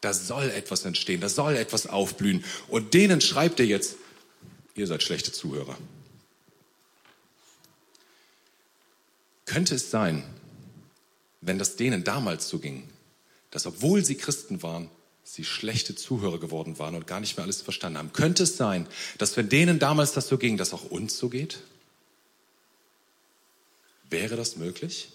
Da 0.00 0.14
soll 0.14 0.50
etwas 0.50 0.84
entstehen, 0.84 1.20
da 1.20 1.28
soll 1.28 1.56
etwas 1.56 1.86
aufblühen. 1.86 2.44
Und 2.68 2.94
denen 2.94 3.20
schreibt 3.20 3.60
er 3.60 3.66
jetzt, 3.66 3.96
ihr 4.74 4.86
seid 4.86 5.02
schlechte 5.02 5.30
Zuhörer. 5.30 5.76
Könnte 9.44 9.74
es 9.74 9.90
sein, 9.90 10.24
wenn 11.40 11.58
das 11.58 11.76
denen 11.76 12.04
damals 12.04 12.48
so 12.48 12.58
ging, 12.58 12.88
dass 13.50 13.66
obwohl 13.66 14.04
sie 14.04 14.14
Christen 14.14 14.62
waren, 14.62 14.88
sie 15.32 15.44
schlechte 15.44 15.94
Zuhörer 15.94 16.40
geworden 16.40 16.78
waren 16.80 16.96
und 16.96 17.06
gar 17.06 17.20
nicht 17.20 17.36
mehr 17.36 17.44
alles 17.44 17.62
verstanden 17.62 17.98
haben. 17.98 18.12
Könnte 18.12 18.42
es 18.42 18.56
sein, 18.56 18.86
dass 19.18 19.36
wenn 19.36 19.48
denen 19.48 19.78
damals 19.78 20.12
das 20.12 20.26
so 20.26 20.38
ging, 20.38 20.56
dass 20.56 20.74
auch 20.74 20.84
uns 20.84 21.16
so 21.16 21.28
geht? 21.28 21.60
Wäre 24.08 24.34
das 24.34 24.56
möglich? 24.56 25.10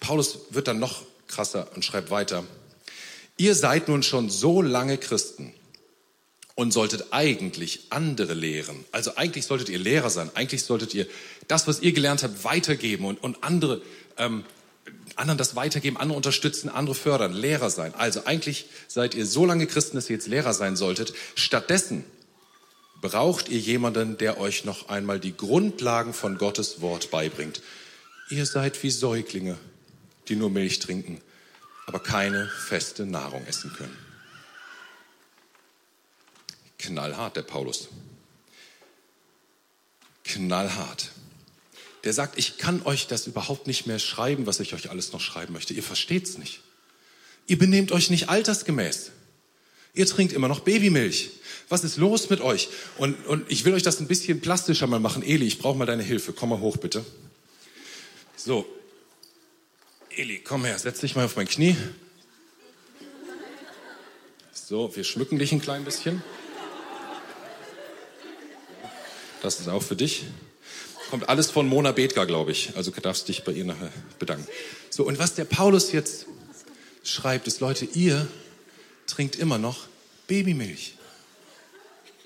Paulus 0.00 0.38
wird 0.48 0.66
dann 0.66 0.78
noch 0.78 1.04
krasser 1.28 1.68
und 1.74 1.84
schreibt 1.84 2.10
weiter. 2.10 2.44
Ihr 3.36 3.54
seid 3.54 3.88
nun 3.88 4.02
schon 4.02 4.30
so 4.30 4.62
lange 4.62 4.96
Christen 4.96 5.52
und 6.54 6.72
solltet 6.72 7.12
eigentlich 7.12 7.88
andere 7.90 8.32
lehren. 8.32 8.86
Also 8.92 9.16
eigentlich 9.16 9.44
solltet 9.44 9.68
ihr 9.68 9.78
Lehrer 9.78 10.08
sein. 10.08 10.30
Eigentlich 10.34 10.62
solltet 10.62 10.94
ihr 10.94 11.06
das, 11.48 11.66
was 11.66 11.80
ihr 11.80 11.92
gelernt 11.92 12.22
habt, 12.22 12.44
weitergeben 12.44 13.04
und, 13.04 13.22
und 13.22 13.44
andere 13.44 13.82
ähm, 14.16 14.44
anderen 15.16 15.38
das 15.38 15.56
weitergeben, 15.56 15.96
andere 15.96 16.16
unterstützen, 16.16 16.68
andere 16.68 16.94
fördern, 16.94 17.32
Lehrer 17.32 17.70
sein. 17.70 17.94
Also 17.94 18.24
eigentlich 18.26 18.66
seid 18.88 19.14
ihr 19.14 19.26
so 19.26 19.46
lange 19.46 19.66
Christen, 19.66 19.96
dass 19.96 20.10
ihr 20.10 20.16
jetzt 20.16 20.28
Lehrer 20.28 20.52
sein 20.52 20.76
solltet. 20.76 21.14
Stattdessen 21.34 22.04
braucht 23.00 23.48
ihr 23.48 23.58
jemanden, 23.58 24.18
der 24.18 24.38
euch 24.38 24.64
noch 24.64 24.88
einmal 24.88 25.20
die 25.20 25.36
Grundlagen 25.36 26.12
von 26.12 26.38
Gottes 26.38 26.80
Wort 26.80 27.10
beibringt. 27.10 27.62
Ihr 28.28 28.46
seid 28.46 28.82
wie 28.82 28.90
Säuglinge, 28.90 29.56
die 30.28 30.36
nur 30.36 30.50
Milch 30.50 30.80
trinken, 30.80 31.20
aber 31.86 32.00
keine 32.00 32.48
feste 32.48 33.06
Nahrung 33.06 33.46
essen 33.46 33.72
können. 33.72 33.96
Knallhart, 36.78 37.36
der 37.36 37.42
Paulus. 37.42 37.88
Knallhart 40.24 41.10
der 42.06 42.12
sagt, 42.12 42.38
ich 42.38 42.56
kann 42.56 42.82
euch 42.84 43.08
das 43.08 43.26
überhaupt 43.26 43.66
nicht 43.66 43.86
mehr 43.86 43.98
schreiben, 43.98 44.46
was 44.46 44.60
ich 44.60 44.74
euch 44.74 44.90
alles 44.90 45.12
noch 45.12 45.20
schreiben 45.20 45.52
möchte. 45.52 45.74
Ihr 45.74 45.82
versteht 45.82 46.24
es 46.24 46.38
nicht. 46.38 46.60
Ihr 47.48 47.58
benehmt 47.58 47.90
euch 47.90 48.10
nicht 48.10 48.28
altersgemäß. 48.28 49.10
Ihr 49.92 50.06
trinkt 50.06 50.32
immer 50.32 50.46
noch 50.46 50.60
Babymilch. 50.60 51.30
Was 51.68 51.82
ist 51.82 51.96
los 51.96 52.30
mit 52.30 52.40
euch? 52.40 52.68
Und, 52.96 53.26
und 53.26 53.50
ich 53.50 53.64
will 53.64 53.74
euch 53.74 53.82
das 53.82 53.98
ein 53.98 54.06
bisschen 54.06 54.40
plastischer 54.40 54.86
mal 54.86 55.00
machen. 55.00 55.24
Eli, 55.24 55.46
ich 55.46 55.58
brauche 55.58 55.76
mal 55.76 55.84
deine 55.84 56.04
Hilfe. 56.04 56.32
Komm 56.32 56.50
mal 56.50 56.60
hoch, 56.60 56.76
bitte. 56.76 57.04
So. 58.36 58.64
Eli, 60.10 60.38
komm 60.38 60.64
her, 60.64 60.78
setz 60.78 61.00
dich 61.00 61.16
mal 61.16 61.24
auf 61.24 61.34
mein 61.34 61.48
Knie. 61.48 61.76
So, 64.52 64.94
wir 64.94 65.02
schmücken 65.02 65.40
dich 65.40 65.50
ein 65.50 65.60
klein 65.60 65.84
bisschen. 65.84 66.22
Das 69.42 69.58
ist 69.58 69.68
auch 69.68 69.82
für 69.82 69.96
dich. 69.96 70.24
Kommt 71.10 71.28
alles 71.28 71.50
von 71.50 71.68
Mona 71.68 71.92
Bethger, 71.92 72.26
glaube 72.26 72.52
ich. 72.52 72.72
Also 72.76 72.90
darfst 72.90 73.28
dich 73.28 73.44
bei 73.44 73.52
ihr 73.52 73.64
nachher 73.64 73.92
bedanken. 74.18 74.46
So, 74.90 75.04
und 75.04 75.18
was 75.18 75.34
der 75.34 75.44
Paulus 75.44 75.92
jetzt 75.92 76.26
schreibt, 77.04 77.46
ist, 77.46 77.60
Leute, 77.60 77.84
ihr 77.84 78.26
trinkt 79.06 79.36
immer 79.36 79.58
noch 79.58 79.86
Babymilch. 80.26 80.94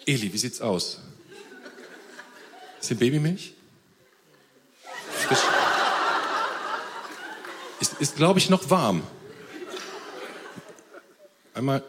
Eli, 0.07 0.33
wie 0.33 0.39
sieht's 0.39 0.61
aus? 0.61 0.99
Ist 2.81 2.89
hier 2.89 2.97
Babymilch? 2.97 3.53
Frisch. 5.29 5.39
Ist, 7.81 7.95
ist 8.01 8.17
glaube 8.17 8.39
ich, 8.39 8.49
noch 8.49 8.71
warm. 8.71 9.03
Einmal. 11.53 11.83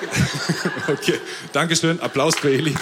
okay, 0.88 1.20
Dankeschön. 1.52 2.00
Applaus 2.00 2.36
für 2.36 2.50
Eli. 2.50 2.74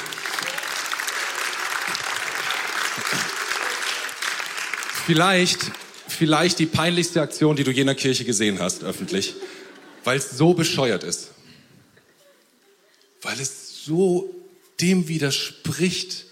Vielleicht, 5.09 5.73
vielleicht 6.07 6.59
die 6.59 6.67
peinlichste 6.67 7.23
Aktion, 7.23 7.57
die 7.57 7.65
du 7.65 7.71
je 7.71 7.81
in 7.81 7.87
der 7.87 7.97
Kirche 7.97 8.27
gesehen 8.27 8.59
hast, 8.59 8.85
öffentlich, 8.85 9.33
weil 10.05 10.19
es 10.19 10.33
so 10.33 10.53
bescheuert 10.53 11.03
ist. 11.03 11.31
Weil 13.23 13.41
es 13.41 13.87
so 13.87 14.29
dem 14.83 15.09
widerspricht, 15.09 16.27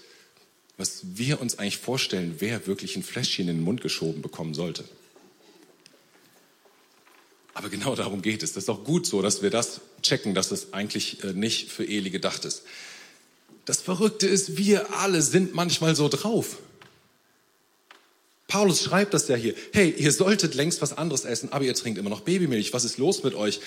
was 0.77 1.01
wir 1.15 1.41
uns 1.41 1.57
eigentlich 1.57 1.79
vorstellen, 1.79 2.35
wer 2.37 2.67
wirklich 2.67 2.95
ein 2.95 3.01
Fläschchen 3.01 3.47
in 3.47 3.55
den 3.55 3.63
Mund 3.63 3.81
geschoben 3.81 4.21
bekommen 4.21 4.53
sollte. 4.53 4.83
Aber 7.55 7.69
genau 7.69 7.95
darum 7.95 8.21
geht 8.21 8.43
es. 8.43 8.53
Das 8.53 8.65
ist 8.65 8.69
auch 8.69 8.83
gut 8.83 9.07
so, 9.07 9.23
dass 9.23 9.41
wir 9.41 9.49
das 9.49 9.81
checken, 10.03 10.35
dass 10.35 10.51
es 10.51 10.73
eigentlich 10.73 11.23
äh, 11.23 11.33
nicht 11.33 11.71
für 11.71 11.83
Eli 11.83 12.11
gedacht 12.11 12.45
ist. 12.45 12.61
Das 13.65 13.81
Verrückte 13.81 14.27
ist, 14.27 14.55
wir 14.55 14.93
alle 14.99 15.23
sind 15.23 15.55
manchmal 15.55 15.95
so 15.95 16.09
drauf. 16.09 16.57
Paulus 18.47 18.81
schreibt 18.83 19.13
das 19.13 19.27
ja 19.27 19.35
hier. 19.35 19.53
Hey, 19.73 19.93
ihr 19.97 20.11
solltet 20.11 20.55
längst 20.55 20.81
was 20.81 20.97
anderes 20.97 21.25
essen, 21.25 21.51
aber 21.51 21.65
ihr 21.65 21.73
trinkt 21.73 21.99
immer 21.99 22.09
noch 22.09 22.21
Babymilch. 22.21 22.71
Was 22.73 22.85
ist 22.85 22.97
los 22.97 23.23
mit 23.23 23.35
euch? 23.35 23.59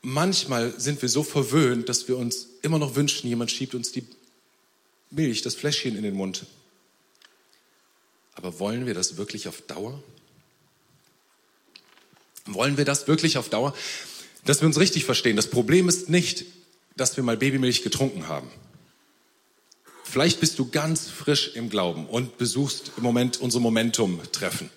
Manchmal 0.00 0.78
sind 0.78 1.02
wir 1.02 1.08
so 1.08 1.22
verwöhnt, 1.22 1.88
dass 1.88 2.08
wir 2.08 2.16
uns 2.16 2.48
immer 2.62 2.78
noch 2.78 2.94
wünschen, 2.96 3.28
jemand 3.28 3.50
schiebt 3.50 3.74
uns 3.74 3.92
die 3.92 4.04
Milch, 5.10 5.42
das 5.42 5.54
Fläschchen 5.54 5.96
in 5.96 6.02
den 6.02 6.14
Mund. 6.14 6.46
Aber 8.34 8.58
wollen 8.58 8.86
wir 8.86 8.94
das 8.94 9.16
wirklich 9.16 9.48
auf 9.48 9.60
Dauer? 9.62 10.02
Wollen 12.46 12.78
wir 12.78 12.84
das 12.84 13.08
wirklich 13.08 13.36
auf 13.36 13.48
Dauer? 13.48 13.74
Dass 14.44 14.60
wir 14.62 14.66
uns 14.66 14.78
richtig 14.78 15.04
verstehen. 15.04 15.36
Das 15.36 15.50
Problem 15.50 15.88
ist 15.88 16.08
nicht, 16.08 16.46
dass 16.96 17.16
wir 17.16 17.24
mal 17.24 17.36
Babymilch 17.36 17.82
getrunken 17.82 18.28
haben. 18.28 18.48
Vielleicht 20.10 20.40
bist 20.40 20.58
du 20.58 20.70
ganz 20.70 21.10
frisch 21.10 21.50
im 21.54 21.68
Glauben 21.68 22.06
und 22.06 22.38
besuchst 22.38 22.92
im 22.96 23.02
Moment 23.02 23.42
unsere 23.42 23.60
Momentum-Treffen, 23.60 24.70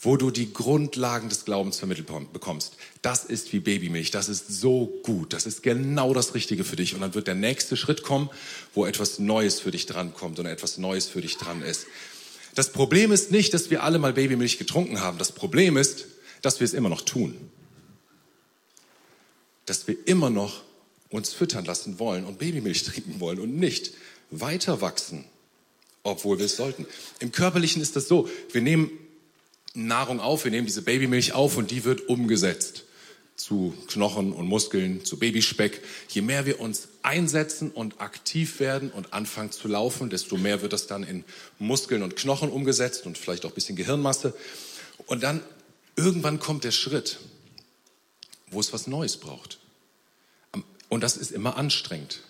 wo 0.00 0.16
du 0.16 0.30
die 0.30 0.54
Grundlagen 0.54 1.28
des 1.28 1.44
Glaubens 1.44 1.78
vermittelt 1.78 2.08
bekommst. 2.32 2.76
Das 3.02 3.26
ist 3.26 3.52
wie 3.52 3.60
Babymilch. 3.60 4.10
Das 4.10 4.30
ist 4.30 4.48
so 4.48 4.86
gut. 5.02 5.34
Das 5.34 5.44
ist 5.44 5.62
genau 5.62 6.14
das 6.14 6.34
Richtige 6.34 6.64
für 6.64 6.76
dich. 6.76 6.94
Und 6.94 7.02
dann 7.02 7.14
wird 7.14 7.26
der 7.26 7.34
nächste 7.34 7.76
Schritt 7.76 8.02
kommen, 8.02 8.30
wo 8.72 8.86
etwas 8.86 9.18
Neues 9.18 9.60
für 9.60 9.70
dich 9.70 9.84
drankommt 9.84 10.38
und 10.38 10.46
etwas 10.46 10.78
Neues 10.78 11.08
für 11.08 11.20
dich 11.20 11.36
dran 11.36 11.60
ist. 11.60 11.86
Das 12.54 12.72
Problem 12.72 13.12
ist 13.12 13.30
nicht, 13.30 13.52
dass 13.52 13.70
wir 13.70 13.82
alle 13.82 13.98
mal 13.98 14.14
Babymilch 14.14 14.56
getrunken 14.56 15.00
haben. 15.00 15.18
Das 15.18 15.32
Problem 15.32 15.76
ist, 15.76 16.06
dass 16.40 16.58
wir 16.58 16.64
es 16.64 16.72
immer 16.72 16.88
noch 16.88 17.02
tun. 17.02 17.36
Dass 19.66 19.86
wir 19.86 19.96
immer 20.06 20.30
noch 20.30 20.62
uns 21.10 21.34
füttern 21.34 21.66
lassen 21.66 21.98
wollen 21.98 22.24
und 22.24 22.38
Babymilch 22.38 22.84
trinken 22.84 23.20
wollen 23.20 23.40
und 23.40 23.56
nicht 23.56 23.92
weiter 24.30 24.80
wachsen, 24.80 25.24
obwohl 26.02 26.38
wir 26.38 26.46
es 26.46 26.56
sollten. 26.56 26.86
Im 27.18 27.32
Körperlichen 27.32 27.82
ist 27.82 27.96
das 27.96 28.08
so, 28.08 28.28
wir 28.52 28.60
nehmen 28.60 28.90
Nahrung 29.74 30.20
auf, 30.20 30.44
wir 30.44 30.50
nehmen 30.50 30.66
diese 30.66 30.82
Babymilch 30.82 31.32
auf 31.32 31.56
und 31.56 31.70
die 31.70 31.84
wird 31.84 32.08
umgesetzt 32.08 32.84
zu 33.40 33.74
Knochen 33.88 34.34
und 34.34 34.46
Muskeln, 34.46 35.02
zu 35.04 35.18
Babyspeck. 35.18 35.80
Je 36.08 36.20
mehr 36.20 36.44
wir 36.44 36.60
uns 36.60 36.88
einsetzen 37.02 37.70
und 37.70 37.98
aktiv 37.98 38.60
werden 38.60 38.90
und 38.90 39.14
anfangen 39.14 39.50
zu 39.50 39.66
laufen, 39.66 40.10
desto 40.10 40.36
mehr 40.36 40.60
wird 40.60 40.74
das 40.74 40.86
dann 40.86 41.04
in 41.04 41.24
Muskeln 41.58 42.02
und 42.02 42.16
Knochen 42.16 42.50
umgesetzt 42.50 43.06
und 43.06 43.16
vielleicht 43.16 43.46
auch 43.46 43.50
ein 43.50 43.54
bisschen 43.54 43.76
Gehirnmasse. 43.76 44.34
Und 45.06 45.22
dann 45.22 45.42
irgendwann 45.96 46.38
kommt 46.38 46.64
der 46.64 46.70
Schritt, 46.70 47.18
wo 48.50 48.60
es 48.60 48.74
was 48.74 48.86
Neues 48.86 49.16
braucht. 49.16 49.58
Und 50.90 51.02
das 51.02 51.16
ist 51.16 51.30
immer 51.30 51.56
anstrengend. 51.56 52.20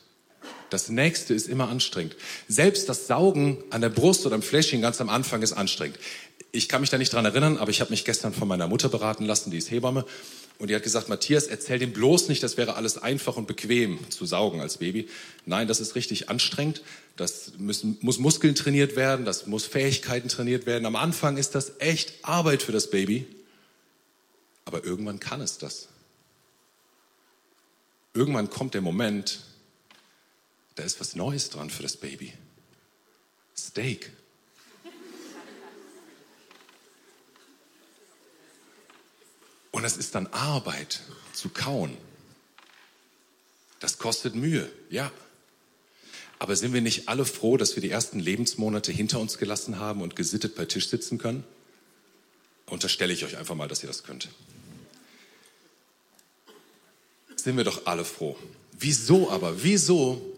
Das 0.71 0.89
nächste 0.89 1.35
ist 1.35 1.49
immer 1.49 1.69
anstrengend. 1.69 2.17
Selbst 2.49 2.89
das 2.89 3.07
Saugen 3.07 3.59
an 3.71 3.81
der 3.81 3.89
Brust 3.89 4.25
oder 4.25 4.37
am 4.37 4.43
Fläschchen 4.43 4.81
ganz 4.81 5.01
am 5.01 5.09
Anfang 5.09 5.43
ist 5.43 5.53
anstrengend. 5.53 5.99
ich 6.53 6.69
kann 6.69 6.81
mich 6.81 6.91
da 6.91 6.99
nicht 6.99 7.13
dran 7.13 7.25
erinnern, 7.25 7.59
aber 7.59 7.71
ich 7.71 7.81
habe 7.81 7.91
mich 7.91 8.05
gestern 8.05 8.33
von 8.33 8.49
meiner 8.49 8.67
Mutter 8.67 8.89
beraten 8.89 9.25
lassen, 9.25 9.51
die 9.51 9.59
ist 9.59 9.71
Hebamme. 9.71 10.05
Und 10.59 10.69
die 10.69 10.75
hat 10.75 10.83
gesagt, 10.83 11.09
Matthias, 11.09 11.47
erzähl 11.47 11.79
dem 11.79 11.93
bloß 11.93 12.29
nicht, 12.29 12.43
das 12.43 12.59
wäre 12.59 12.75
alles 12.75 12.99
einfach 12.99 13.37
und 13.37 13.47
bequem 13.47 13.99
zu 14.11 14.27
saugen 14.27 14.61
als 14.61 14.77
Baby. 14.77 15.09
Nein, 15.47 15.69
das 15.69 15.81
ist 15.81 15.95
richtig 15.95 16.29
anstrengend. 16.29 16.83
Das 17.17 17.53
müssen, 17.57 17.97
muss 18.03 18.19
Muskeln 18.19 18.55
trainiert 18.55 18.95
werden, 18.95 19.25
das 19.25 19.47
muss 19.47 19.65
Fähigkeiten 19.65 20.29
trainiert 20.29 20.67
werden. 20.67 20.85
Am 20.85 20.97
Anfang 20.97 21.39
ist 21.39 21.55
das 21.55 21.73
echt 21.79 22.13
Arbeit 22.23 22.63
für 22.63 22.73
das 22.73 22.91
Baby. 22.91 23.27
Aber 24.67 24.85
irgendwann 24.85 25.19
kann 25.19 25.41
es 25.41 25.57
das. 25.57 25.89
Irgendwann 28.13 28.51
kommt 28.51 28.75
der 28.75 28.83
Moment, 28.83 29.41
da 30.81 30.87
ist 30.87 30.99
was 30.99 31.15
Neues 31.15 31.51
dran 31.51 31.69
für 31.69 31.83
das 31.83 31.99
Baby. 31.99 32.33
Steak. 33.55 34.11
Und 39.73 39.85
es 39.85 39.99
ist 39.99 40.15
dann 40.15 40.27
Arbeit 40.29 41.03
zu 41.35 41.51
kauen. 41.51 41.95
Das 43.79 43.99
kostet 43.99 44.35
Mühe, 44.35 44.73
ja. 44.89 45.13
Aber 46.39 46.57
sind 46.57 46.73
wir 46.73 46.81
nicht 46.81 47.11
alle 47.11 47.27
froh, 47.27 47.59
dass 47.59 47.77
wir 47.77 47.83
die 47.83 47.91
ersten 47.91 48.19
Lebensmonate 48.19 48.91
hinter 48.91 49.21
uns 49.21 49.37
gelassen 49.37 49.79
haben 49.79 50.01
und 50.01 50.17
gesittet 50.17 50.55
bei 50.55 50.65
Tisch 50.65 50.89
sitzen 50.89 51.19
können? 51.19 51.45
Unterstelle 52.65 53.13
ich 53.13 53.23
euch 53.27 53.37
einfach 53.37 53.55
mal, 53.55 53.69
dass 53.69 53.83
ihr 53.83 53.89
das 53.89 54.03
könnt. 54.03 54.31
Sind 57.37 57.59
wir 57.59 57.65
doch 57.65 57.85
alle 57.85 58.07
froh. 58.07 58.39
Wieso 58.73 59.31
aber? 59.31 59.63
Wieso 59.63 60.30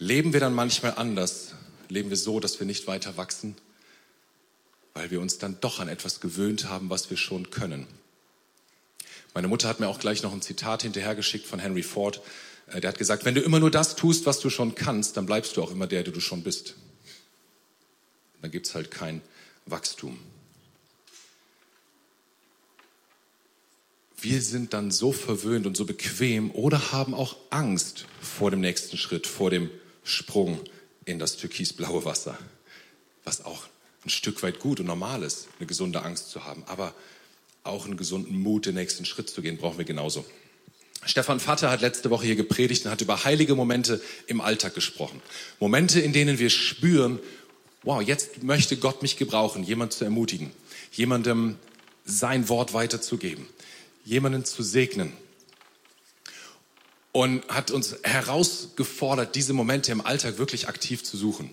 leben 0.00 0.32
wir 0.32 0.40
dann 0.40 0.54
manchmal 0.54 0.94
anders? 0.96 1.54
Leben 1.88 2.10
wir 2.10 2.16
so, 2.16 2.40
dass 2.40 2.58
wir 2.58 2.66
nicht 2.66 2.88
weiter 2.88 3.16
wachsen? 3.16 3.54
weil 4.94 5.10
wir 5.10 5.20
uns 5.20 5.38
dann 5.38 5.58
doch 5.60 5.80
an 5.80 5.88
etwas 5.88 6.20
gewöhnt 6.20 6.68
haben, 6.68 6.90
was 6.90 7.10
wir 7.10 7.16
schon 7.16 7.50
können. 7.50 7.86
Meine 9.34 9.48
Mutter 9.48 9.68
hat 9.68 9.80
mir 9.80 9.88
auch 9.88 10.00
gleich 10.00 10.22
noch 10.22 10.32
ein 10.32 10.42
Zitat 10.42 10.82
hinterhergeschickt 10.82 11.46
von 11.46 11.58
Henry 11.58 11.82
Ford. 11.82 12.20
Äh, 12.66 12.80
der 12.80 12.88
hat 12.88 12.98
gesagt, 12.98 13.24
wenn 13.24 13.34
du 13.34 13.40
immer 13.40 13.60
nur 13.60 13.70
das 13.70 13.96
tust, 13.96 14.26
was 14.26 14.40
du 14.40 14.50
schon 14.50 14.74
kannst, 14.74 15.16
dann 15.16 15.26
bleibst 15.26 15.56
du 15.56 15.62
auch 15.62 15.70
immer 15.70 15.86
der, 15.86 16.02
der 16.02 16.12
du 16.12 16.20
schon 16.20 16.42
bist. 16.42 16.74
Dann 18.42 18.50
gibt 18.50 18.66
es 18.66 18.74
halt 18.74 18.90
kein 18.90 19.20
Wachstum. 19.66 20.18
Wir 24.20 24.42
sind 24.42 24.74
dann 24.74 24.90
so 24.90 25.12
verwöhnt 25.12 25.66
und 25.66 25.76
so 25.76 25.86
bequem 25.86 26.50
oder 26.50 26.92
haben 26.92 27.14
auch 27.14 27.36
Angst 27.48 28.04
vor 28.20 28.50
dem 28.50 28.60
nächsten 28.60 28.98
Schritt, 28.98 29.26
vor 29.26 29.50
dem 29.50 29.70
Sprung 30.02 30.60
in 31.04 31.18
das 31.18 31.36
türkisblaue 31.36 32.04
Wasser, 32.04 32.38
was 33.24 33.44
auch 33.44 33.66
ein 34.04 34.10
Stück 34.10 34.42
weit 34.42 34.60
gut 34.60 34.80
und 34.80 34.86
normal 34.86 35.22
ist, 35.22 35.48
eine 35.58 35.66
gesunde 35.66 36.02
Angst 36.02 36.30
zu 36.30 36.44
haben. 36.44 36.64
Aber 36.66 36.94
auch 37.62 37.84
einen 37.84 37.96
gesunden 37.96 38.40
Mut, 38.40 38.66
den 38.66 38.74
nächsten 38.74 39.04
Schritt 39.04 39.28
zu 39.28 39.42
gehen, 39.42 39.58
brauchen 39.58 39.78
wir 39.78 39.84
genauso. 39.84 40.24
Stefan 41.04 41.40
Vater 41.40 41.70
hat 41.70 41.80
letzte 41.80 42.10
Woche 42.10 42.26
hier 42.26 42.36
gepredigt 42.36 42.84
und 42.84 42.90
hat 42.90 43.00
über 43.00 43.24
heilige 43.24 43.54
Momente 43.54 44.02
im 44.26 44.40
Alltag 44.40 44.74
gesprochen. 44.74 45.22
Momente, 45.58 46.00
in 46.00 46.12
denen 46.12 46.38
wir 46.38 46.50
spüren, 46.50 47.18
wow, 47.82 48.02
jetzt 48.02 48.42
möchte 48.42 48.76
Gott 48.76 49.00
mich 49.00 49.16
gebrauchen, 49.16 49.64
jemand 49.64 49.92
zu 49.94 50.04
ermutigen, 50.04 50.50
jemandem 50.92 51.56
sein 52.04 52.48
Wort 52.48 52.74
weiterzugeben, 52.74 53.46
jemanden 54.04 54.44
zu 54.44 54.62
segnen. 54.62 55.12
Und 57.12 57.46
hat 57.48 57.70
uns 57.70 57.96
herausgefordert, 58.02 59.34
diese 59.34 59.52
Momente 59.52 59.90
im 59.90 60.00
Alltag 60.00 60.38
wirklich 60.38 60.68
aktiv 60.68 61.02
zu 61.02 61.16
suchen. 61.16 61.50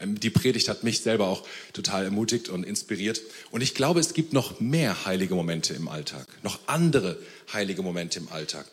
Ähm, 0.00 0.18
die 0.18 0.30
Predigt 0.30 0.68
hat 0.68 0.82
mich 0.84 1.00
selber 1.00 1.28
auch 1.28 1.46
total 1.72 2.04
ermutigt 2.04 2.48
und 2.48 2.64
inspiriert. 2.64 3.20
Und 3.50 3.62
ich 3.62 3.74
glaube, 3.74 4.00
es 4.00 4.14
gibt 4.14 4.32
noch 4.32 4.60
mehr 4.60 5.04
heilige 5.04 5.34
Momente 5.34 5.74
im 5.74 5.88
Alltag, 5.88 6.26
noch 6.42 6.58
andere 6.66 7.18
heilige 7.52 7.82
Momente 7.82 8.18
im 8.18 8.28
Alltag. 8.28 8.66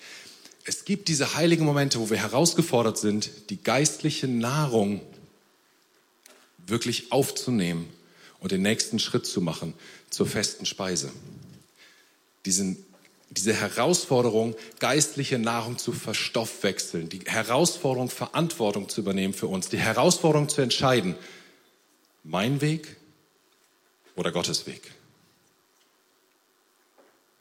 Es 0.63 0.85
gibt 0.85 1.07
diese 1.07 1.35
heiligen 1.35 1.65
Momente, 1.65 2.00
wo 2.00 2.09
wir 2.09 2.17
herausgefordert 2.17 2.97
sind, 2.97 3.31
die 3.50 3.61
geistliche 3.61 4.27
Nahrung 4.27 5.01
wirklich 6.67 7.11
aufzunehmen 7.11 7.89
und 8.39 8.51
den 8.51 8.61
nächsten 8.61 9.00
Schritt 9.00 9.25
zu 9.25 9.41
machen 9.41 9.73
zur 10.09 10.27
festen 10.27 10.65
Speise. 10.65 11.11
Diesen 12.46 12.77
diese 13.31 13.53
Herausforderung, 13.53 14.55
geistliche 14.79 15.39
Nahrung 15.39 15.77
zu 15.77 15.94
verstoffwechseln, 15.94 17.07
die 17.07 17.22
Herausforderung, 17.25 18.09
Verantwortung 18.09 18.89
zu 18.89 19.01
übernehmen 19.01 19.33
für 19.33 19.48
uns, 19.48 19.70
die 19.70 19.79
Herausforderung 19.79 20.50
zu 20.50 20.61
entscheiden, 20.61 21.15
mein 22.24 22.59
Weg 22.59 22.98
oder 24.15 24.33
Gottes 24.33 24.67
Weg. 24.67 24.81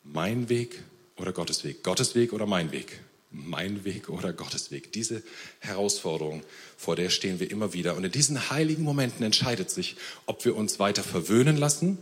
Mein 0.05 0.49
Weg 0.49 0.81
oder 1.17 1.33
Gottes 1.33 1.65
Weg. 1.65 1.83
Gottes 1.83 2.15
Weg 2.15 2.33
oder 2.33 2.47
mein 2.47 2.71
Weg. 2.71 3.01
Mein 3.33 3.85
Weg 3.85 4.09
oder 4.09 4.33
Gottes 4.33 4.71
Weg. 4.71 4.93
Diese 4.93 5.23
Herausforderung, 5.59 6.43
vor 6.77 6.97
der 6.97 7.11
stehen 7.11 7.41
wir 7.41 7.51
immer 7.51 7.73
wieder. 7.73 7.97
Und 7.97 8.05
in 8.05 8.13
diesen 8.13 8.51
heiligen 8.51 8.85
Momenten 8.85 9.25
entscheidet 9.25 9.71
sich, 9.71 9.97
ob 10.27 10.45
wir 10.45 10.57
uns 10.57 10.79
weiter 10.79 11.03
verwöhnen 11.03 11.57
lassen 11.57 11.99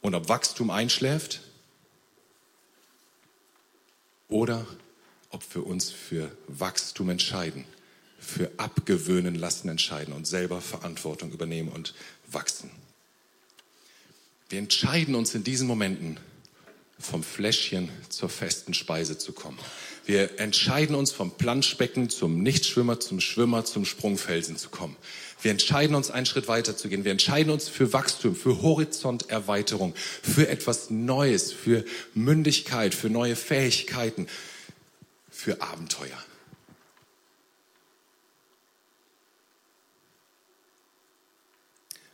und 0.00 0.14
ob 0.14 0.28
Wachstum 0.28 0.70
einschläft 0.70 1.42
oder 4.28 4.66
ob 5.30 5.42
wir 5.54 5.66
uns 5.66 5.90
für 5.90 6.30
Wachstum 6.46 7.10
entscheiden, 7.10 7.64
für 8.18 8.50
abgewöhnen 8.56 9.34
lassen 9.34 9.68
entscheiden 9.68 10.14
und 10.14 10.26
selber 10.26 10.60
Verantwortung 10.60 11.32
übernehmen 11.32 11.68
und 11.68 11.94
wachsen. 12.26 12.70
Wir 14.48 14.58
entscheiden 14.58 15.14
uns 15.14 15.34
in 15.34 15.44
diesen 15.44 15.66
Momenten, 15.66 16.18
vom 16.98 17.22
Fläschchen 17.22 17.90
zur 18.08 18.28
festen 18.28 18.74
Speise 18.74 19.18
zu 19.18 19.32
kommen. 19.32 19.58
Wir 20.04 20.40
entscheiden 20.40 20.96
uns 20.96 21.12
vom 21.12 21.30
Planschbecken 21.30 22.08
zum 22.08 22.42
Nichtschwimmer, 22.42 22.98
zum 22.98 23.20
Schwimmer, 23.20 23.64
zum 23.64 23.84
Sprungfelsen 23.84 24.56
zu 24.56 24.70
kommen. 24.70 24.96
Wir 25.40 25.52
entscheiden 25.52 25.94
uns 25.94 26.10
einen 26.10 26.26
Schritt 26.26 26.48
weiter 26.48 26.76
zu 26.76 26.88
gehen. 26.88 27.04
Wir 27.04 27.12
entscheiden 27.12 27.52
uns 27.52 27.68
für 27.68 27.92
Wachstum, 27.92 28.34
für 28.34 28.62
Horizonterweiterung, 28.62 29.94
für 29.94 30.48
etwas 30.48 30.90
Neues, 30.90 31.52
für 31.52 31.84
Mündigkeit, 32.14 32.94
für 32.94 33.10
neue 33.10 33.36
Fähigkeiten, 33.36 34.26
für 35.30 35.62
Abenteuer. 35.62 36.18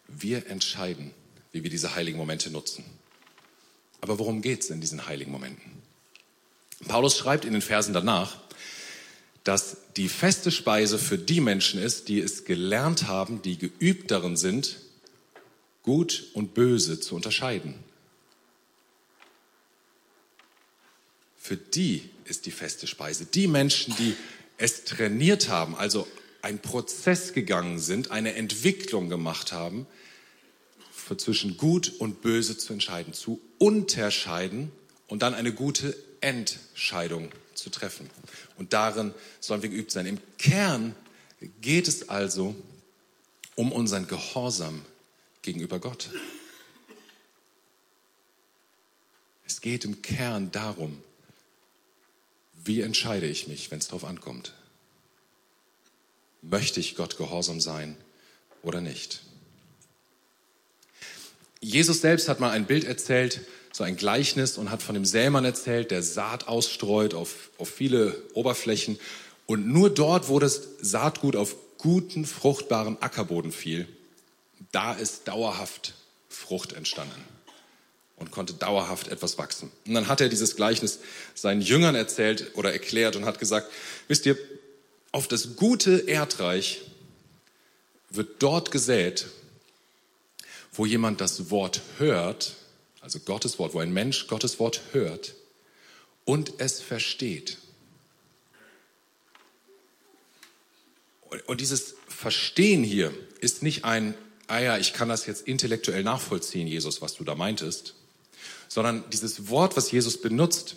Wir 0.09 0.47
entscheiden, 0.49 1.13
wie 1.53 1.63
wir 1.63 1.71
diese 1.71 1.95
heiligen 1.95 2.19
Momente 2.19 2.51
nutzen. 2.51 2.85
Aber 4.05 4.19
worum 4.19 4.43
geht 4.43 4.63
es 4.63 4.69
in 4.69 4.83
diesen 4.83 5.07
heiligen 5.07 5.33
Momenten? 5.33 5.83
Paulus 6.87 7.17
schreibt 7.17 7.47
in 7.47 7.55
den 7.55 7.63
Versen 7.63 7.95
danach, 7.95 8.39
dass 9.45 9.79
die 9.97 10.11
feste 10.11 10.51
Speise 10.51 10.99
für 10.99 11.17
die 11.17 11.41
Menschen 11.41 11.81
ist, 11.81 12.09
die 12.09 12.21
es 12.21 12.45
gelernt 12.45 13.09
haben, 13.09 13.41
die 13.41 13.57
geübt 13.57 14.11
darin 14.11 14.37
sind, 14.37 14.77
gut 15.83 16.27
und 16.35 16.53
böse 16.53 17.01
zu 17.01 17.15
unterscheiden. 17.15 17.77
Für 21.39 21.57
die 21.57 22.11
ist 22.27 22.45
die 22.45 22.51
feste 22.51 22.87
Speise. 22.87 23.25
Die 23.25 23.47
Menschen, 23.47 23.97
die 23.97 24.15
es 24.59 24.85
trainiert 24.85 25.49
haben, 25.49 25.75
also 25.75 26.07
einen 26.43 26.59
Prozess 26.59 27.33
gegangen 27.33 27.79
sind, 27.79 28.11
eine 28.11 28.35
Entwicklung 28.35 29.09
gemacht 29.09 29.53
haben, 29.53 29.87
zwischen 31.17 31.57
gut 31.57 31.93
und 31.99 32.23
böse 32.23 32.57
zu 32.57 32.73
entscheiden, 32.73 33.13
zu 33.13 33.41
unterscheiden 33.59 34.73
und 35.07 35.23
dann 35.23 35.35
eine 35.35 35.53
gute 35.53 35.97
Entscheidung 36.21 37.31
zu 37.55 37.71
treffen. 37.71 38.09
Und 38.57 38.73
darin 38.73 39.15
sollen 39.41 39.63
wir 39.63 39.69
geübt 39.69 39.91
sein. 39.91 40.07
Im 40.07 40.19
Kern 40.39 40.95
geht 41.61 41.89
es 41.89 42.09
also 42.09 42.55
um 43.55 43.73
unseren 43.73 44.07
Gehorsam 44.07 44.83
gegenüber 45.43 45.79
Gott. 45.79 46.11
Es 49.47 49.61
geht 49.61 49.85
im 49.85 50.03
Kern 50.03 50.51
darum, 50.51 51.03
wie 52.65 52.81
entscheide 52.81 53.27
ich 53.27 53.47
mich, 53.47 53.71
wenn 53.71 53.79
es 53.79 53.89
darauf 53.89 54.05
ankommt. 54.05 54.55
Möchte 56.41 56.81
ich 56.81 56.97
Gott 56.97 57.19
gehorsam 57.19 57.61
sein 57.61 57.97
oder 58.63 58.81
nicht? 58.81 59.23
Jesus 61.65 62.03
selbst 62.03 62.29
hat 62.29 62.41
mal 62.41 62.51
ein 62.51 62.67
Bild 62.67 62.85
erzählt, 62.85 63.41
so 63.73 63.85
ein 63.85 63.97
Gleichnis 63.97 64.59
und 64.59 64.71
hat 64.71 64.83
von 64.83 64.95
dem 64.95 65.07
Sämann 65.07 65.45
erzählt, 65.45 65.91
der 65.91 66.03
Saat 66.03 66.47
ausstreut 66.47 67.15
auf, 67.15 67.51
auf 67.59 67.71
viele 67.71 68.23
Oberflächen. 68.35 68.99
Und 69.47 69.67
nur 69.67 69.89
dort, 69.89 70.29
wo 70.29 70.39
das 70.39 70.61
Saatgut 70.81 71.37
auf 71.37 71.57
guten, 71.79 72.27
fruchtbaren 72.27 73.01
Ackerboden 73.01 73.51
fiel, 73.51 73.89
da 74.73 74.93
ist 74.93 75.27
dauerhaft 75.27 75.95
Frucht 76.29 76.75
entstanden 76.75 77.25
und 78.17 78.31
konnte 78.31 78.53
dauerhaft 78.53 79.09
etwas 79.09 79.39
wachsen. 79.39 79.73
Und 79.87 79.95
dann 79.95 80.09
hat 80.09 80.21
er 80.21 80.29
dieses 80.29 80.57
Gleichnis 80.57 81.01
seinen 81.35 81.63
Jüngern 81.63 81.95
erzählt 81.95 82.53
oder 82.55 82.73
erklärt 82.73 83.17
und 83.17 83.25
hat 83.25 83.39
gesagt, 83.39 83.71
wisst 84.07 84.27
ihr, 84.27 84.37
auf 85.13 85.29
das 85.29 85.57
gute 85.57 86.09
Erdreich 86.09 86.83
wird 88.11 88.43
dort 88.43 88.71
gesät, 88.71 89.27
wo 90.75 90.87
jemand 90.87 91.21
das 91.21 91.51
Wort 91.51 91.81
hört, 91.99 92.55
also 93.01 93.21
Gottes 93.21 93.59
Wort, 93.59 93.75
wo 93.75 93.79
ein 93.79 93.93
Mensch 93.93 94.27
Gottes 94.27 94.59
Wort 94.59 94.81
hört 94.93 95.35
und 96.25 96.55
es 96.59 96.81
versteht. 96.81 97.59
Und 101.47 101.61
dieses 101.61 101.95
Verstehen 102.09 102.85
hier 102.85 103.13
ist 103.41 103.63
nicht 103.63 103.85
ein, 103.85 104.15
ah 104.47 104.61
ja, 104.61 104.79
ich 104.79 104.93
kann 104.93 105.09
das 105.09 105.27
jetzt 105.27 105.47
intellektuell 105.47 106.03
nachvollziehen, 106.03 106.67
Jesus, 106.67 107.03
was 107.03 107.15
du 107.15 107.25
da 107.25 107.35
meintest, 107.35 107.95
sondern 108.69 109.05
dieses 109.11 109.49
Wort, 109.49 109.77
was 109.77 109.91
Jesus 109.91 110.21
benutzt, 110.21 110.77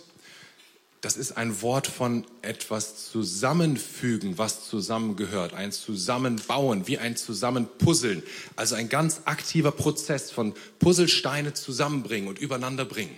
das 1.00 1.16
ist 1.16 1.36
ein 1.36 1.62
Wort 1.62 1.86
von 1.86 2.24
etwas 2.42 3.10
zusammenfügen, 3.10 4.36
was 4.36 4.68
zusammengehört, 4.68 5.54
ein 5.54 5.70
Zusammenbauen, 5.70 6.88
wie 6.88 6.98
ein 6.98 7.16
Zusammenpuzzeln. 7.16 8.22
Also 8.56 8.74
ein 8.74 8.88
ganz 8.88 9.22
aktiver 9.24 9.70
Prozess 9.70 10.30
von 10.30 10.54
Puzzlesteine 10.80 11.54
zusammenbringen 11.54 12.28
und 12.28 12.40
übereinander 12.40 12.84
bringen. 12.84 13.16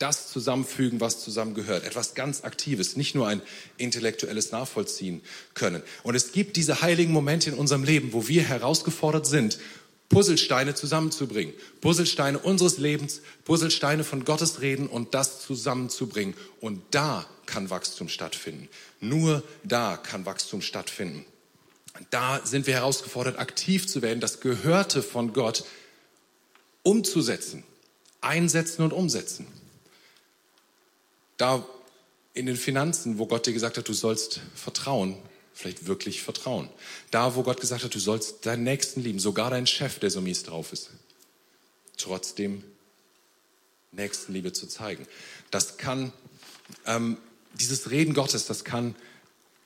Das 0.00 0.32
zusammenfügen, 0.32 1.00
was 1.00 1.22
zusammengehört. 1.22 1.84
Etwas 1.84 2.14
ganz 2.14 2.42
Aktives, 2.42 2.96
nicht 2.96 3.14
nur 3.14 3.28
ein 3.28 3.40
intellektuelles 3.76 4.50
Nachvollziehen 4.50 5.22
können. 5.54 5.80
Und 6.02 6.16
es 6.16 6.32
gibt 6.32 6.56
diese 6.56 6.82
heiligen 6.82 7.12
Momente 7.12 7.50
in 7.50 7.56
unserem 7.56 7.84
Leben, 7.84 8.12
wo 8.12 8.26
wir 8.26 8.42
herausgefordert 8.42 9.26
sind, 9.26 9.60
Puzzlesteine 10.12 10.74
zusammenzubringen. 10.74 11.54
Puzzlesteine 11.80 12.38
unseres 12.38 12.76
Lebens, 12.78 13.22
Puzzlesteine 13.44 14.04
von 14.04 14.24
Gottes 14.24 14.60
Reden 14.60 14.86
und 14.86 15.14
das 15.14 15.40
zusammenzubringen. 15.40 16.34
Und 16.60 16.82
da 16.90 17.26
kann 17.46 17.70
Wachstum 17.70 18.08
stattfinden. 18.08 18.68
Nur 19.00 19.42
da 19.64 19.96
kann 19.96 20.26
Wachstum 20.26 20.60
stattfinden. 20.60 21.24
Da 22.10 22.44
sind 22.44 22.66
wir 22.66 22.74
herausgefordert, 22.74 23.38
aktiv 23.38 23.88
zu 23.88 24.02
werden, 24.02 24.20
das 24.20 24.40
Gehörte 24.40 25.02
von 25.02 25.32
Gott 25.32 25.64
umzusetzen, 26.82 27.64
einsetzen 28.20 28.82
und 28.82 28.92
umsetzen. 28.92 29.46
Da 31.38 31.66
in 32.34 32.46
den 32.46 32.56
Finanzen, 32.56 33.18
wo 33.18 33.26
Gott 33.26 33.46
dir 33.46 33.52
gesagt 33.52 33.78
hat, 33.78 33.88
du 33.88 33.92
sollst 33.94 34.40
vertrauen, 34.54 35.16
vielleicht 35.54 35.86
wirklich 35.86 36.22
vertrauen. 36.22 36.68
Da, 37.10 37.34
wo 37.36 37.42
Gott 37.42 37.60
gesagt 37.60 37.84
hat, 37.84 37.94
du 37.94 37.98
sollst 37.98 38.46
deinen 38.46 38.64
Nächsten 38.64 39.02
lieben, 39.02 39.18
sogar 39.18 39.50
deinen 39.50 39.66
Chef, 39.66 39.98
der 39.98 40.10
so 40.10 40.20
mies 40.20 40.42
drauf 40.42 40.72
ist, 40.72 40.90
trotzdem 41.96 42.64
Nächstenliebe 43.92 44.52
zu 44.52 44.66
zeigen. 44.66 45.06
Das 45.50 45.76
kann, 45.76 46.12
ähm, 46.86 47.18
dieses 47.54 47.90
Reden 47.90 48.14
Gottes, 48.14 48.46
das 48.46 48.64
kann 48.64 48.94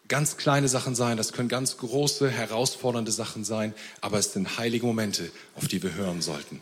ganz 0.08 0.36
kleine 0.36 0.68
Sachen 0.68 0.94
sein, 0.94 1.16
das 1.16 1.32
können 1.32 1.48
ganz 1.48 1.78
große, 1.78 2.30
herausfordernde 2.30 3.12
Sachen 3.12 3.44
sein, 3.44 3.74
aber 4.00 4.18
es 4.18 4.32
sind 4.32 4.58
heilige 4.58 4.86
Momente, 4.86 5.30
auf 5.54 5.68
die 5.68 5.82
wir 5.82 5.94
hören 5.94 6.22
sollten. 6.22 6.60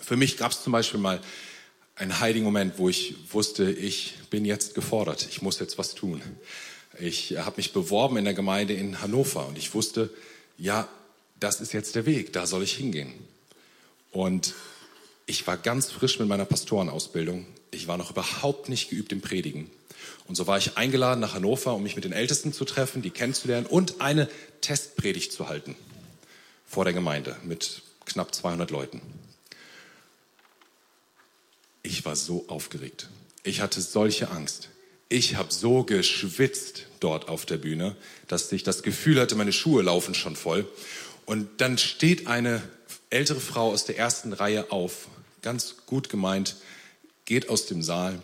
Für 0.00 0.16
mich 0.16 0.36
gab 0.36 0.52
es 0.52 0.62
zum 0.62 0.72
Beispiel 0.72 1.00
mal 1.00 1.20
einen 1.94 2.18
heiligen 2.18 2.44
Moment, 2.44 2.78
wo 2.78 2.88
ich 2.88 3.14
wusste, 3.32 3.70
ich 3.70 4.14
bin 4.30 4.44
jetzt 4.44 4.74
gefordert, 4.74 5.26
ich 5.28 5.42
muss 5.42 5.58
jetzt 5.58 5.78
was 5.78 5.94
tun. 5.94 6.22
Ich 7.00 7.36
habe 7.38 7.56
mich 7.56 7.72
beworben 7.72 8.16
in 8.18 8.24
der 8.24 8.34
Gemeinde 8.34 8.74
in 8.74 9.00
Hannover 9.00 9.46
und 9.46 9.56
ich 9.56 9.74
wusste, 9.74 10.10
ja, 10.58 10.86
das 11.38 11.60
ist 11.60 11.72
jetzt 11.72 11.94
der 11.94 12.04
Weg, 12.04 12.32
da 12.34 12.46
soll 12.46 12.62
ich 12.62 12.74
hingehen. 12.74 13.12
Und 14.10 14.54
ich 15.26 15.46
war 15.46 15.56
ganz 15.56 15.90
frisch 15.90 16.18
mit 16.18 16.28
meiner 16.28 16.44
Pastorenausbildung. 16.44 17.46
Ich 17.70 17.88
war 17.88 17.96
noch 17.96 18.10
überhaupt 18.10 18.68
nicht 18.68 18.90
geübt 18.90 19.12
im 19.12 19.22
Predigen. 19.22 19.70
Und 20.26 20.34
so 20.34 20.46
war 20.46 20.58
ich 20.58 20.76
eingeladen 20.76 21.20
nach 21.20 21.34
Hannover, 21.34 21.74
um 21.74 21.82
mich 21.82 21.96
mit 21.96 22.04
den 22.04 22.12
Ältesten 22.12 22.52
zu 22.52 22.64
treffen, 22.64 23.00
die 23.00 23.10
kennenzulernen 23.10 23.66
und 23.66 24.00
eine 24.00 24.28
Testpredigt 24.60 25.32
zu 25.32 25.48
halten 25.48 25.76
vor 26.66 26.84
der 26.84 26.92
Gemeinde 26.92 27.36
mit 27.44 27.82
knapp 28.04 28.34
200 28.34 28.70
Leuten. 28.70 29.00
Ich 31.82 32.04
war 32.04 32.14
so 32.14 32.44
aufgeregt. 32.48 33.08
Ich 33.42 33.60
hatte 33.60 33.80
solche 33.80 34.30
Angst 34.30 34.68
ich 35.10 35.34
habe 35.34 35.52
so 35.52 35.82
geschwitzt 35.82 36.86
dort 37.00 37.28
auf 37.28 37.44
der 37.44 37.58
Bühne, 37.58 37.96
dass 38.28 38.50
ich 38.52 38.62
das 38.62 38.82
Gefühl 38.82 39.20
hatte, 39.20 39.34
meine 39.34 39.52
Schuhe 39.52 39.82
laufen 39.82 40.14
schon 40.14 40.36
voll. 40.36 40.66
Und 41.26 41.60
dann 41.60 41.76
steht 41.78 42.28
eine 42.28 42.62
ältere 43.10 43.40
Frau 43.40 43.72
aus 43.72 43.84
der 43.84 43.98
ersten 43.98 44.32
Reihe 44.32 44.70
auf, 44.70 45.08
ganz 45.42 45.74
gut 45.84 46.08
gemeint, 46.08 46.56
geht 47.24 47.48
aus 47.48 47.66
dem 47.66 47.82
Saal, 47.82 48.22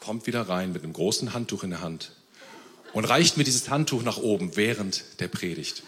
kommt 0.00 0.26
wieder 0.26 0.42
rein 0.42 0.72
mit 0.72 0.84
einem 0.84 0.92
großen 0.92 1.32
Handtuch 1.32 1.64
in 1.64 1.70
der 1.70 1.80
Hand 1.80 2.12
und 2.92 3.06
reicht 3.06 3.38
mir 3.38 3.44
dieses 3.44 3.70
Handtuch 3.70 4.02
nach 4.02 4.18
oben 4.18 4.54
während 4.56 5.04
der 5.18 5.28
Predigt. 5.28 5.82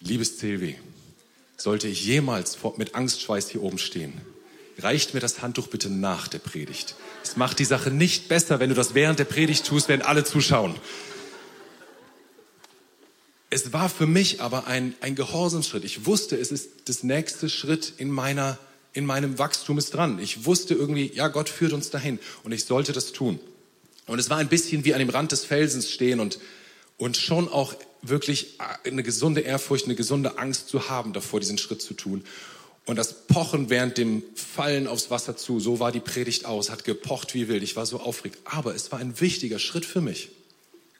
Liebes 0.00 0.38
Silvi, 0.38 0.78
sollte 1.58 1.88
ich 1.88 2.06
jemals 2.06 2.56
mit 2.78 2.94
Angstschweiß 2.94 3.50
hier 3.50 3.62
oben 3.62 3.78
stehen, 3.78 4.18
reicht 4.82 5.14
mir 5.14 5.20
das 5.20 5.42
Handtuch 5.42 5.68
bitte 5.68 5.90
nach 5.90 6.28
der 6.28 6.38
Predigt. 6.38 6.94
Es 7.22 7.36
macht 7.36 7.58
die 7.58 7.64
Sache 7.64 7.90
nicht 7.90 8.28
besser, 8.28 8.60
wenn 8.60 8.70
du 8.70 8.74
das 8.74 8.94
während 8.94 9.18
der 9.18 9.24
Predigt 9.24 9.66
tust, 9.66 9.88
wenn 9.88 10.02
alle 10.02 10.24
zuschauen. 10.24 10.74
Es 13.50 13.72
war 13.72 13.88
für 13.88 14.06
mich 14.06 14.40
aber 14.40 14.66
ein, 14.66 14.94
ein 15.00 15.14
Gehorsamsschritt. 15.14 15.84
Ich 15.84 16.06
wusste, 16.06 16.36
es 16.36 16.52
ist 16.52 16.70
das 16.86 17.02
nächste 17.02 17.48
Schritt 17.48 17.94
in 17.98 18.10
meiner, 18.10 18.58
in 18.92 19.04
meinem 19.04 19.38
Wachstum 19.38 19.78
ist 19.78 19.94
dran. 19.94 20.18
Ich 20.20 20.44
wusste 20.44 20.74
irgendwie, 20.74 21.10
ja, 21.12 21.28
Gott 21.28 21.48
führt 21.48 21.72
uns 21.72 21.90
dahin 21.90 22.18
und 22.44 22.52
ich 22.52 22.64
sollte 22.64 22.92
das 22.92 23.12
tun. 23.12 23.40
Und 24.06 24.18
es 24.18 24.30
war 24.30 24.38
ein 24.38 24.48
bisschen 24.48 24.84
wie 24.84 24.94
an 24.94 25.00
dem 25.00 25.10
Rand 25.10 25.32
des 25.32 25.44
Felsens 25.44 25.90
stehen 25.90 26.20
und, 26.20 26.38
und 26.96 27.16
schon 27.16 27.48
auch 27.48 27.74
wirklich 28.02 28.58
eine 28.84 29.02
gesunde 29.02 29.40
Ehrfurcht, 29.40 29.84
eine 29.84 29.94
gesunde 29.94 30.38
Angst 30.38 30.68
zu 30.68 30.88
haben, 30.88 31.12
davor 31.12 31.40
diesen 31.40 31.58
Schritt 31.58 31.82
zu 31.82 31.94
tun 31.94 32.24
und 32.90 32.96
das 32.96 33.28
Pochen 33.28 33.70
während 33.70 33.98
dem 33.98 34.24
Fallen 34.34 34.88
aufs 34.88 35.12
Wasser 35.12 35.36
zu, 35.36 35.60
so 35.60 35.78
war 35.78 35.92
die 35.92 36.00
Predigt 36.00 36.44
aus, 36.44 36.70
hat 36.70 36.82
gepocht 36.82 37.34
wie 37.34 37.46
wild. 37.46 37.62
Ich 37.62 37.76
war 37.76 37.86
so 37.86 38.00
aufgeregt. 38.00 38.40
Aber 38.44 38.74
es 38.74 38.90
war 38.90 38.98
ein 38.98 39.20
wichtiger 39.20 39.60
Schritt 39.60 39.86
für 39.86 40.00
mich. 40.00 40.30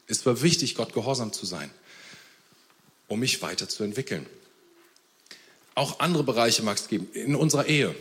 Es 0.06 0.24
war 0.24 0.40
wichtig, 0.40 0.76
Gott 0.76 0.92
gehorsam 0.92 1.32
zu 1.32 1.46
sein, 1.46 1.68
um 3.08 3.18
mich 3.18 3.42
weiterzuentwickeln. 3.42 4.24
Auch 5.74 5.98
andere 5.98 6.22
Bereiche 6.22 6.62
mag 6.62 6.76
es 6.76 6.86
geben. 6.86 7.08
In 7.12 7.34
unserer 7.34 7.66
Ehe, 7.66 7.92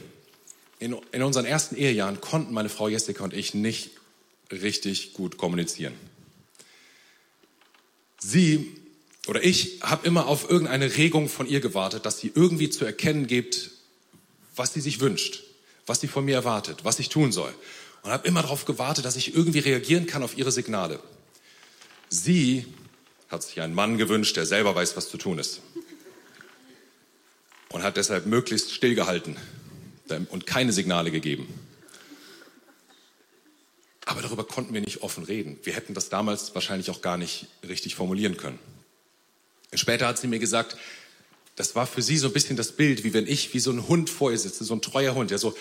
in, 0.78 0.96
in 1.12 1.24
unseren 1.24 1.46
ersten 1.46 1.76
Ehejahren 1.76 2.22
konnten 2.22 2.54
meine 2.54 2.70
Frau 2.70 2.90
Jessica 2.90 3.24
und 3.24 3.34
ich 3.34 3.56
nicht 3.56 3.90
richtig 4.52 5.14
gut 5.14 5.38
kommunizieren. 5.38 5.96
Sie 8.20 8.72
oder 9.26 9.44
ich 9.44 9.80
habe 9.82 10.06
immer 10.06 10.28
auf 10.28 10.48
irgendeine 10.48 10.96
Regung 10.96 11.28
von 11.28 11.48
ihr 11.48 11.60
gewartet, 11.60 12.06
dass 12.06 12.20
sie 12.20 12.32
irgendwie 12.36 12.70
zu 12.70 12.86
erkennen 12.86 13.26
gibt, 13.26 13.79
was 14.60 14.74
sie 14.74 14.82
sich 14.82 15.00
wünscht, 15.00 15.44
was 15.88 16.02
sie 16.02 16.08
von 16.08 16.26
mir 16.26 16.36
erwartet, 16.36 16.84
was 16.84 17.00
ich 17.00 17.10
tun 17.10 17.32
soll. 17.32 17.54
Und 18.04 18.12
habe 18.12 18.28
immer 18.28 18.42
darauf 18.42 18.66
gewartet, 18.66 19.06
dass 19.06 19.16
ich 19.16 19.34
irgendwie 19.34 19.60
reagieren 19.60 20.06
kann 20.06 20.22
auf 20.22 20.38
ihre 20.38 20.52
Signale. 20.52 21.00
Sie 22.10 22.66
hat 23.30 23.42
sich 23.44 23.62
einen 23.62 23.74
Mann 23.74 23.98
gewünscht, 23.98 24.36
der 24.36 24.46
selber 24.46 24.76
weiß, 24.76 24.98
was 24.98 25.10
zu 25.10 25.18
tun 25.18 25.40
ist. 25.40 25.62
Und 27.70 27.84
hat 27.84 27.98
deshalb 27.98 28.26
möglichst 28.26 28.74
stillgehalten 28.74 29.38
und 30.30 30.46
keine 30.46 30.74
Signale 30.74 31.12
gegeben. 31.12 31.48
Aber 34.06 34.22
darüber 34.22 34.44
konnten 34.44 34.74
wir 34.74 34.82
nicht 34.82 35.04
offen 35.04 35.24
reden. 35.24 35.60
Wir 35.64 35.74
hätten 35.74 35.94
das 35.94 36.10
damals 36.10 36.56
wahrscheinlich 36.56 36.90
auch 36.90 37.02
gar 37.02 37.18
nicht 37.18 37.48
richtig 37.68 37.96
formulieren 37.96 38.38
können. 38.38 38.60
Später 39.74 40.08
hat 40.08 40.18
sie 40.18 40.28
mir 40.28 40.40
gesagt, 40.40 40.78
das 41.60 41.76
war 41.76 41.86
für 41.86 42.02
sie 42.02 42.18
so 42.18 42.28
ein 42.28 42.34
bisschen 42.34 42.56
das 42.56 42.72
Bild, 42.72 43.04
wie 43.04 43.14
wenn 43.14 43.28
ich 43.28 43.54
wie 43.54 43.60
so 43.60 43.70
ein 43.70 43.86
Hund 43.90 44.10
vor 44.10 44.32
ihr 44.32 44.38
sitze, 44.38 44.64
so 44.64 44.74
ein 44.74 44.82
treuer 44.82 45.14
Hund, 45.14 45.30
der 45.30 45.40
so 45.40 45.58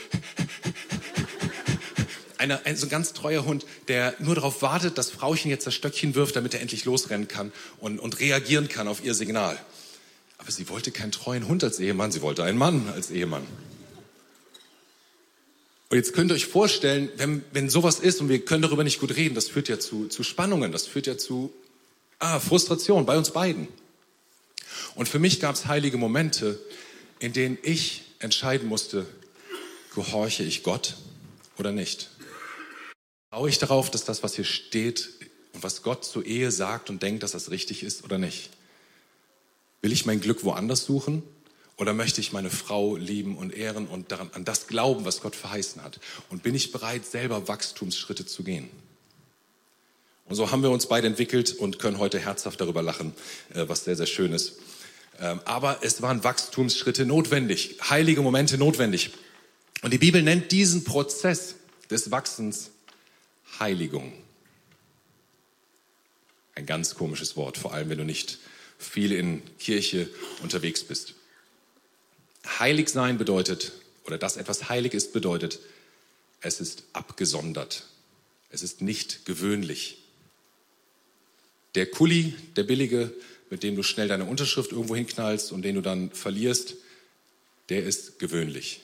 einer, 2.39 2.65
ein, 2.65 2.77
so 2.77 2.87
ein 2.87 2.89
ganz 2.89 3.15
treuer 3.15 3.45
Hund, 3.45 3.67
der 3.89 4.15
nur 4.21 4.37
darauf 4.37 4.63
wartet, 4.63 4.97
dass 4.97 5.11
Frauchen 5.11 5.51
jetzt 5.51 5.67
das 5.67 5.75
Stöckchen 5.75 6.15
wirft, 6.15 6.37
damit 6.37 6.55
er 6.55 6.61
endlich 6.61 6.85
losrennen 6.85 7.27
kann 7.27 7.53
und, 7.81 7.99
und 7.99 8.21
reagieren 8.21 8.69
kann 8.69 8.87
auf 8.87 9.05
ihr 9.05 9.13
Signal. 9.13 9.59
Aber 10.39 10.53
sie 10.53 10.69
wollte 10.69 10.93
keinen 10.93 11.11
treuen 11.11 11.49
Hund 11.49 11.65
als 11.65 11.81
Ehemann, 11.81 12.13
sie 12.13 12.23
wollte 12.23 12.45
einen 12.45 12.59
Mann 12.59 12.89
als 12.95 13.11
Ehemann. 13.11 13.45
Und 15.91 15.97
jetzt 15.97 16.13
könnt 16.13 16.31
ihr 16.31 16.37
euch 16.37 16.47
vorstellen, 16.47 17.09
wenn, 17.17 17.43
wenn 17.51 17.69
sowas 17.69 17.99
ist 17.99 18.21
und 18.21 18.29
wir 18.29 18.45
können 18.45 18.63
darüber 18.63 18.85
nicht 18.85 19.01
gut 19.01 19.17
reden, 19.17 19.35
das 19.35 19.49
führt 19.49 19.69
ja 19.69 19.81
zu, 19.81 20.07
zu 20.07 20.23
Spannungen, 20.23 20.71
das 20.71 20.87
führt 20.87 21.09
ja 21.09 21.19
zu 21.19 21.53
ah, 22.21 22.39
Frustration 22.39 23.05
bei 23.05 23.19
uns 23.19 23.33
beiden. 23.33 23.67
Und 24.95 25.09
für 25.09 25.19
mich 25.19 25.41
gab 25.41 25.55
es 25.55 25.67
heilige 25.67 25.97
Momente, 25.97 26.61
in 27.19 27.33
denen 27.33 27.59
ich 27.63 28.05
entscheiden 28.19 28.69
musste, 28.69 29.07
gehorche 29.95 30.45
ich 30.45 30.63
Gott 30.63 30.97
oder 31.59 31.73
nicht? 31.73 32.11
Traue 33.31 33.49
ich 33.49 33.59
darauf, 33.59 33.91
dass 33.91 34.05
das, 34.05 34.23
was 34.23 34.35
hier 34.35 34.45
steht 34.45 35.11
und 35.53 35.63
was 35.63 35.83
Gott 35.83 36.05
zur 36.05 36.25
Ehe 36.25 36.51
sagt 36.51 36.91
und 36.91 37.03
denkt, 37.03 37.23
dass 37.23 37.33
das 37.33 37.51
richtig 37.51 37.83
ist 37.83 38.05
oder 38.05 38.19
nicht? 38.19 38.51
Will 39.83 39.93
ich 39.93 40.07
mein 40.07 40.21
Glück 40.21 40.45
woanders 40.45 40.85
suchen? 40.85 41.23
Oder 41.77 41.95
möchte 41.95 42.21
ich 42.21 42.33
meine 42.33 42.51
Frau 42.51 42.97
lieben 42.97 43.37
und 43.37 43.55
ehren 43.55 43.87
und 43.87 44.11
daran, 44.11 44.31
an 44.33 44.45
das 44.45 44.67
glauben, 44.67 45.05
was 45.05 45.21
Gott 45.21 45.37
verheißen 45.37 45.83
hat? 45.85 46.01
Und 46.29 46.43
bin 46.43 46.57
ich 46.57 46.73
bereit, 46.73 47.07
selber 47.07 47.47
Wachstumsschritte 47.47 48.27
zu 48.27 48.43
gehen? 48.43 48.69
Und 50.29 50.37
so 50.37 50.51
haben 50.51 50.63
wir 50.63 50.71
uns 50.71 50.87
beide 50.87 51.07
entwickelt 51.07 51.53
und 51.53 51.79
können 51.79 51.99
heute 51.99 52.19
herzhaft 52.19 52.61
darüber 52.61 52.83
lachen, 52.83 53.15
äh, 53.55 53.69
was 53.69 53.85
sehr, 53.85 53.97
sehr 53.97 54.07
schön 54.07 54.33
ist. 54.33 54.59
Ähm, 55.21 55.41
aber 55.45 55.79
es 55.83 56.03
waren 56.03 56.23
Wachstumsschritte 56.23 57.07
notwendig, 57.07 57.79
heilige 57.89 58.21
Momente 58.21 58.59
notwendig. 58.59 59.11
Und 59.83 59.93
die 59.93 59.99
Bibel 59.99 60.23
nennt 60.23 60.53
diesen 60.53 60.85
Prozess 60.85 61.57
des 61.91 62.11
Wachsens 62.11 62.71
Heiligung. 63.59 64.13
Ein 66.55 66.67
ganz 66.67 66.95
komisches 66.95 67.37
Wort, 67.37 67.57
vor 67.57 67.73
allem 67.73 67.89
wenn 67.89 67.99
du 67.99 68.05
nicht 68.05 68.39
viel 68.79 69.13
in 69.13 69.43
Kirche 69.59 70.09
unterwegs 70.43 70.85
bist. 70.85 71.15
Heilig 72.59 72.91
sein 72.91 73.19
bedeutet, 73.19 73.73
oder 74.05 74.19
dass 74.19 74.37
etwas 74.37 74.69
heilig 74.69 74.95
ist, 74.95 75.13
bedeutet, 75.13 75.61
es 76.41 76.61
ist 76.61 76.85
abgesondert. 76.93 77.85
Es 78.51 78.63
ist 78.63 78.81
nicht 78.81 79.27
gewöhnlich. 79.27 79.98
Der 81.75 81.87
Kuli, 81.87 82.35
der 82.57 82.65
billige, 82.65 83.13
mit 83.51 83.63
dem 83.63 83.77
du 83.77 83.83
schnell 83.83 84.09
deine 84.09 84.25
Unterschrift 84.25 84.73
irgendwo 84.73 84.97
hinknallst 84.97 85.53
und 85.53 85.63
den 85.63 85.75
du 85.75 85.81
dann 85.81 86.11
verlierst, 86.11 86.77
der 87.69 87.85
ist 87.85 88.19
gewöhnlich. 88.19 88.81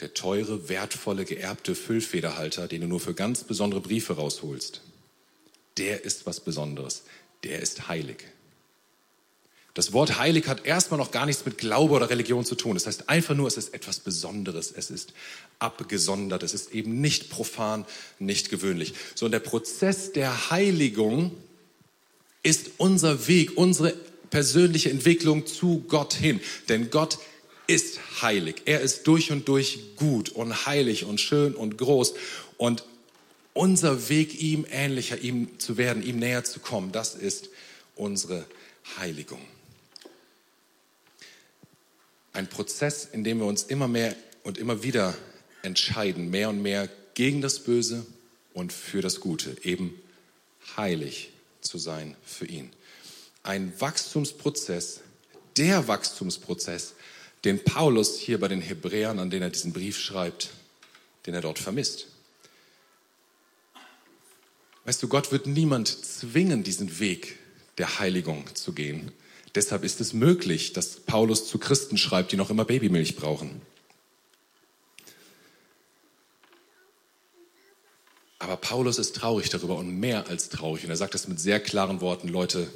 Der 0.00 0.14
teure, 0.14 0.68
wertvolle, 0.68 1.24
geerbte 1.24 1.74
Füllfederhalter, 1.74 2.68
den 2.68 2.82
du 2.82 2.86
nur 2.86 3.00
für 3.00 3.14
ganz 3.14 3.44
besondere 3.44 3.80
Briefe 3.80 4.14
rausholst, 4.14 4.80
der 5.76 6.04
ist 6.04 6.26
was 6.26 6.40
Besonderes. 6.40 7.04
Der 7.44 7.60
ist 7.60 7.88
heilig. 7.88 8.24
Das 9.78 9.92
Wort 9.92 10.18
heilig 10.18 10.48
hat 10.48 10.66
erstmal 10.66 10.98
noch 10.98 11.12
gar 11.12 11.24
nichts 11.24 11.44
mit 11.44 11.56
Glaube 11.56 11.94
oder 11.94 12.10
Religion 12.10 12.44
zu 12.44 12.56
tun. 12.56 12.74
Das 12.74 12.88
heißt 12.88 13.08
einfach 13.08 13.36
nur, 13.36 13.46
es 13.46 13.56
ist 13.56 13.74
etwas 13.74 14.00
Besonderes. 14.00 14.72
Es 14.76 14.90
ist 14.90 15.12
abgesondert. 15.60 16.42
Es 16.42 16.52
ist 16.52 16.72
eben 16.72 17.00
nicht 17.00 17.30
profan, 17.30 17.86
nicht 18.18 18.50
gewöhnlich. 18.50 18.94
So, 19.14 19.26
und 19.26 19.30
der 19.30 19.38
Prozess 19.38 20.10
der 20.10 20.50
Heiligung 20.50 21.30
ist 22.42 22.72
unser 22.78 23.28
Weg, 23.28 23.56
unsere 23.56 23.94
persönliche 24.30 24.90
Entwicklung 24.90 25.46
zu 25.46 25.84
Gott 25.86 26.12
hin. 26.12 26.40
Denn 26.68 26.90
Gott 26.90 27.18
ist 27.68 28.00
heilig. 28.20 28.62
Er 28.64 28.80
ist 28.80 29.06
durch 29.06 29.30
und 29.30 29.46
durch 29.46 29.94
gut 29.94 30.28
und 30.30 30.66
heilig 30.66 31.04
und 31.04 31.20
schön 31.20 31.54
und 31.54 31.78
groß. 31.78 32.14
Und 32.56 32.82
unser 33.52 34.08
Weg, 34.08 34.42
ihm 34.42 34.66
ähnlicher, 34.68 35.18
ihm 35.20 35.56
zu 35.60 35.76
werden, 35.76 36.02
ihm 36.02 36.18
näher 36.18 36.42
zu 36.42 36.58
kommen, 36.58 36.90
das 36.90 37.14
ist 37.14 37.48
unsere 37.94 38.44
Heiligung 38.98 39.38
ein 42.32 42.48
Prozess, 42.48 43.08
in 43.10 43.24
dem 43.24 43.38
wir 43.38 43.46
uns 43.46 43.64
immer 43.64 43.88
mehr 43.88 44.14
und 44.42 44.58
immer 44.58 44.82
wieder 44.82 45.16
entscheiden, 45.62 46.30
mehr 46.30 46.48
und 46.48 46.62
mehr 46.62 46.88
gegen 47.14 47.40
das 47.40 47.60
Böse 47.60 48.06
und 48.54 48.72
für 48.72 49.02
das 49.02 49.20
Gute, 49.20 49.56
eben 49.62 50.00
heilig 50.76 51.30
zu 51.60 51.78
sein 51.78 52.16
für 52.24 52.46
ihn. 52.46 52.70
Ein 53.42 53.72
Wachstumsprozess, 53.80 55.00
der 55.56 55.88
Wachstumsprozess, 55.88 56.94
den 57.44 57.62
Paulus 57.62 58.18
hier 58.18 58.38
bei 58.38 58.48
den 58.48 58.60
Hebräern, 58.60 59.18
an 59.18 59.30
denen 59.30 59.42
er 59.42 59.50
diesen 59.50 59.72
Brief 59.72 59.98
schreibt, 59.98 60.50
den 61.26 61.34
er 61.34 61.40
dort 61.40 61.58
vermisst. 61.58 62.08
Weißt 64.84 65.02
du, 65.02 65.08
Gott 65.08 65.32
wird 65.32 65.46
niemand 65.46 65.88
zwingen, 65.88 66.62
diesen 66.62 66.98
Weg 66.98 67.38
der 67.76 67.98
Heiligung 67.98 68.54
zu 68.54 68.72
gehen. 68.72 69.12
Deshalb 69.54 69.84
ist 69.84 70.00
es 70.00 70.12
möglich, 70.12 70.72
dass 70.72 71.00
Paulus 71.00 71.48
zu 71.48 71.58
Christen 71.58 71.96
schreibt, 71.96 72.32
die 72.32 72.36
noch 72.36 72.50
immer 72.50 72.64
Babymilch 72.64 73.16
brauchen. 73.16 73.60
Aber 78.38 78.56
Paulus 78.56 78.98
ist 78.98 79.16
traurig 79.16 79.50
darüber 79.50 79.76
und 79.76 79.98
mehr 79.98 80.28
als 80.28 80.48
traurig. 80.48 80.84
Und 80.84 80.90
er 80.90 80.96
sagt 80.96 81.14
es 81.14 81.28
mit 81.28 81.40
sehr 81.40 81.60
klaren 81.60 82.00
Worten, 82.00 82.28
Leute, 82.28 82.68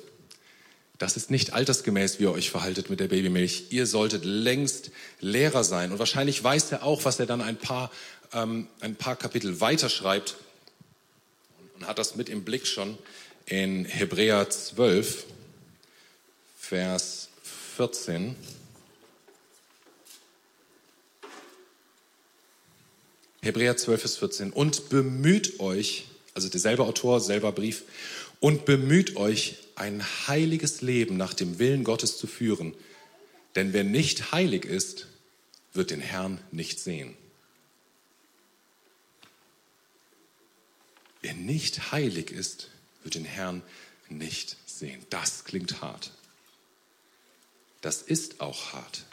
das 0.98 1.16
ist 1.16 1.30
nicht 1.30 1.52
altersgemäß, 1.52 2.18
wie 2.18 2.24
ihr 2.24 2.32
euch 2.32 2.50
verhaltet 2.50 2.90
mit 2.90 3.00
der 3.00 3.08
Babymilch. 3.08 3.66
Ihr 3.70 3.86
solltet 3.86 4.24
längst 4.24 4.90
Lehrer 5.20 5.64
sein. 5.64 5.92
Und 5.92 5.98
wahrscheinlich 5.98 6.42
weiß 6.42 6.72
er 6.72 6.84
auch, 6.84 7.04
was 7.04 7.18
er 7.20 7.26
dann 7.26 7.40
ein 7.40 7.56
paar, 7.56 7.90
ähm, 8.32 8.68
ein 8.80 8.96
paar 8.96 9.16
Kapitel 9.16 9.60
weiter 9.60 9.88
schreibt 9.88 10.36
und 11.74 11.86
hat 11.86 11.98
das 11.98 12.16
mit 12.16 12.28
im 12.28 12.44
Blick 12.44 12.66
schon 12.66 12.98
in 13.46 13.84
Hebräer 13.84 14.48
12. 14.48 15.26
Vers 16.72 17.28
14. 17.76 18.34
Hebräer 23.42 23.76
12, 23.76 24.00
Vers 24.00 24.16
14. 24.16 24.52
Und 24.54 24.88
bemüht 24.88 25.60
euch, 25.60 26.06
also 26.32 26.48
derselbe 26.48 26.84
Autor, 26.84 27.20
selber 27.20 27.52
Brief, 27.52 27.82
und 28.40 28.64
bemüht 28.64 29.16
euch, 29.16 29.58
ein 29.74 30.02
heiliges 30.26 30.80
Leben 30.80 31.18
nach 31.18 31.34
dem 31.34 31.58
Willen 31.58 31.84
Gottes 31.84 32.16
zu 32.16 32.26
führen. 32.26 32.72
Denn 33.54 33.74
wer 33.74 33.84
nicht 33.84 34.32
heilig 34.32 34.64
ist, 34.64 35.08
wird 35.74 35.90
den 35.90 36.00
Herrn 36.00 36.40
nicht 36.52 36.80
sehen. 36.80 37.14
Wer 41.20 41.34
nicht 41.34 41.92
heilig 41.92 42.30
ist, 42.30 42.70
wird 43.02 43.14
den 43.16 43.26
Herrn 43.26 43.60
nicht 44.08 44.56
sehen. 44.64 45.04
Das 45.10 45.44
klingt 45.44 45.82
hart 45.82 46.12
das 47.82 48.00
ist 48.00 48.40
auch 48.40 48.72
hart. 48.72 49.04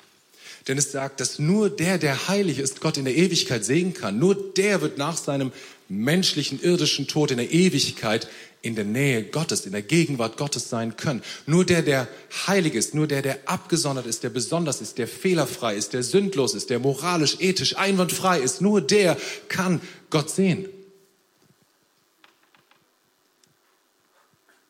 Denn 0.68 0.78
es 0.78 0.92
sagt, 0.92 1.20
dass 1.20 1.40
nur 1.40 1.70
der, 1.70 1.98
der 1.98 2.28
heilig 2.28 2.60
ist, 2.60 2.80
Gott 2.80 2.98
in 2.98 3.06
der 3.06 3.16
Ewigkeit 3.16 3.66
sehen 3.66 3.94
kann. 3.94 4.20
Nur 4.20 4.36
der 4.54 4.82
wird 4.82 4.98
nach 4.98 5.18
seinem 5.18 5.52
menschlichen, 5.88 6.62
irdischen 6.62 7.08
Tod 7.08 7.32
in 7.32 7.38
der 7.38 7.52
Ewigkeit 7.52 8.28
in 8.62 8.76
der 8.76 8.86
Nähe 8.86 9.24
Gottes, 9.24 9.66
in 9.66 9.72
der 9.72 9.82
Gegenwart 9.82 10.38
Gottes 10.38 10.70
sein 10.70 10.98
können. 10.98 11.24
Nur 11.46 11.66
der, 11.66 11.82
der 11.82 12.08
heilig 12.46 12.76
ist, 12.76 12.94
nur 12.94 13.08
der, 13.08 13.22
der 13.22 13.40
abgesondert 13.46 14.06
ist, 14.06 14.24
der 14.24 14.30
besonders 14.30 14.82
ist, 14.82 14.98
der 14.98 15.08
fehlerfrei 15.08 15.76
ist, 15.76 15.94
der 15.94 16.04
sündlos 16.04 16.54
ist, 16.54 16.70
der 16.70 16.80
moralisch, 16.80 17.38
ethisch 17.40 17.78
einwandfrei 17.78 18.40
ist, 18.40 18.62
nur 18.62 18.82
der 18.82 19.18
kann 19.48 19.82
Gott 20.10 20.30
sehen. 20.30 20.68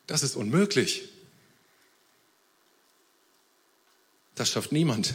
Das 0.06 0.22
ist 0.22 0.36
unmöglich. 0.36 1.09
Das 4.40 4.48
schafft 4.48 4.72
niemand. 4.72 5.12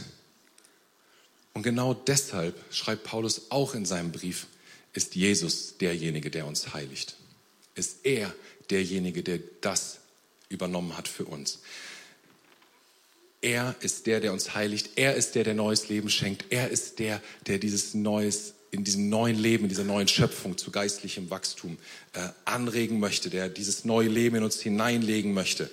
Und 1.52 1.64
genau 1.64 1.94
deshalb 1.94 2.54
schreibt 2.70 3.02
Paulus 3.02 3.50
auch 3.50 3.74
in 3.74 3.84
seinem 3.84 4.12
Brief, 4.12 4.46
ist 4.92 5.16
Jesus 5.16 5.78
derjenige, 5.78 6.30
der 6.30 6.46
uns 6.46 6.74
heiligt. 6.74 7.16
Ist 7.74 8.06
er 8.06 8.32
derjenige, 8.70 9.24
der 9.24 9.40
das 9.62 9.98
übernommen 10.48 10.96
hat 10.96 11.08
für 11.08 11.24
uns. 11.24 11.58
Er 13.42 13.74
ist 13.80 14.06
der, 14.06 14.20
der 14.20 14.32
uns 14.32 14.54
heiligt. 14.54 14.90
Er 14.94 15.16
ist 15.16 15.34
der, 15.34 15.42
der 15.42 15.54
neues 15.54 15.88
Leben 15.88 16.08
schenkt. 16.08 16.44
Er 16.50 16.70
ist 16.70 17.00
der, 17.00 17.20
der 17.48 17.58
dieses 17.58 17.94
neues, 17.94 18.54
in 18.70 18.84
diesem 18.84 19.08
neuen 19.08 19.36
Leben, 19.36 19.64
in 19.64 19.70
dieser 19.70 19.82
neuen 19.82 20.06
Schöpfung 20.06 20.56
zu 20.56 20.70
geistlichem 20.70 21.30
Wachstum 21.30 21.78
äh, 22.12 22.28
anregen 22.44 23.00
möchte, 23.00 23.28
der 23.28 23.48
dieses 23.48 23.84
neue 23.84 24.08
Leben 24.08 24.36
in 24.36 24.44
uns 24.44 24.60
hineinlegen 24.60 25.34
möchte. 25.34 25.68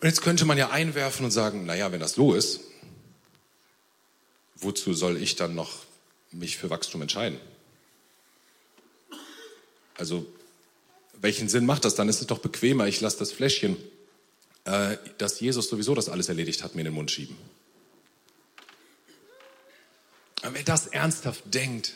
Und 0.00 0.08
jetzt 0.08 0.22
könnte 0.22 0.44
man 0.44 0.58
ja 0.58 0.70
einwerfen 0.70 1.24
und 1.24 1.30
sagen, 1.30 1.64
naja, 1.64 1.90
wenn 1.90 2.00
das 2.00 2.14
so 2.14 2.34
ist, 2.34 2.60
wozu 4.56 4.92
soll 4.92 5.16
ich 5.16 5.36
dann 5.36 5.54
noch 5.54 5.84
mich 6.32 6.58
für 6.58 6.68
Wachstum 6.68 7.02
entscheiden? 7.02 7.40
Also, 9.96 10.26
welchen 11.14 11.48
Sinn 11.48 11.64
macht 11.64 11.86
das? 11.86 11.94
Dann 11.94 12.10
ist 12.10 12.20
es 12.20 12.26
doch 12.26 12.38
bequemer, 12.38 12.86
ich 12.86 13.00
lasse 13.00 13.18
das 13.18 13.32
Fläschchen, 13.32 13.76
äh, 14.64 14.98
dass 15.16 15.40
Jesus 15.40 15.68
sowieso 15.68 15.94
das 15.94 16.10
alles 16.10 16.28
erledigt 16.28 16.62
hat, 16.62 16.74
mir 16.74 16.82
in 16.82 16.86
den 16.86 16.94
Mund 16.94 17.10
schieben. 17.10 17.36
Aber 20.42 20.54
wer 20.54 20.62
das 20.62 20.88
ernsthaft 20.88 21.42
denkt, 21.54 21.94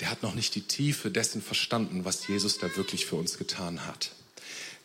der 0.00 0.10
hat 0.10 0.22
noch 0.22 0.34
nicht 0.34 0.54
die 0.54 0.62
Tiefe 0.62 1.10
dessen 1.10 1.40
verstanden, 1.40 2.04
was 2.04 2.26
Jesus 2.26 2.58
da 2.58 2.76
wirklich 2.76 3.06
für 3.06 3.16
uns 3.16 3.38
getan 3.38 3.86
hat 3.86 4.12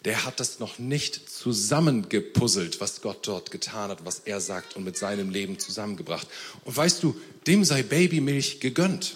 der 0.05 0.23
hat 0.23 0.39
das 0.39 0.59
noch 0.59 0.77
nicht 0.77 1.29
zusammengepuzzelt, 1.29 2.79
was 2.79 3.01
Gott 3.01 3.27
dort 3.27 3.49
getan 3.49 3.89
hat, 3.89 4.05
was 4.05 4.19
er 4.19 4.39
sagt 4.39 4.75
und 4.75 4.83
mit 4.83 4.97
seinem 4.97 5.31
Leben 5.31 5.57
zusammengebracht. 5.57 6.27
Und 6.63 6.77
weißt 6.77 7.01
du, 7.01 7.19
dem 7.47 7.63
sei 7.63 7.81
Babymilch 7.81 8.59
gegönnt. 8.59 9.15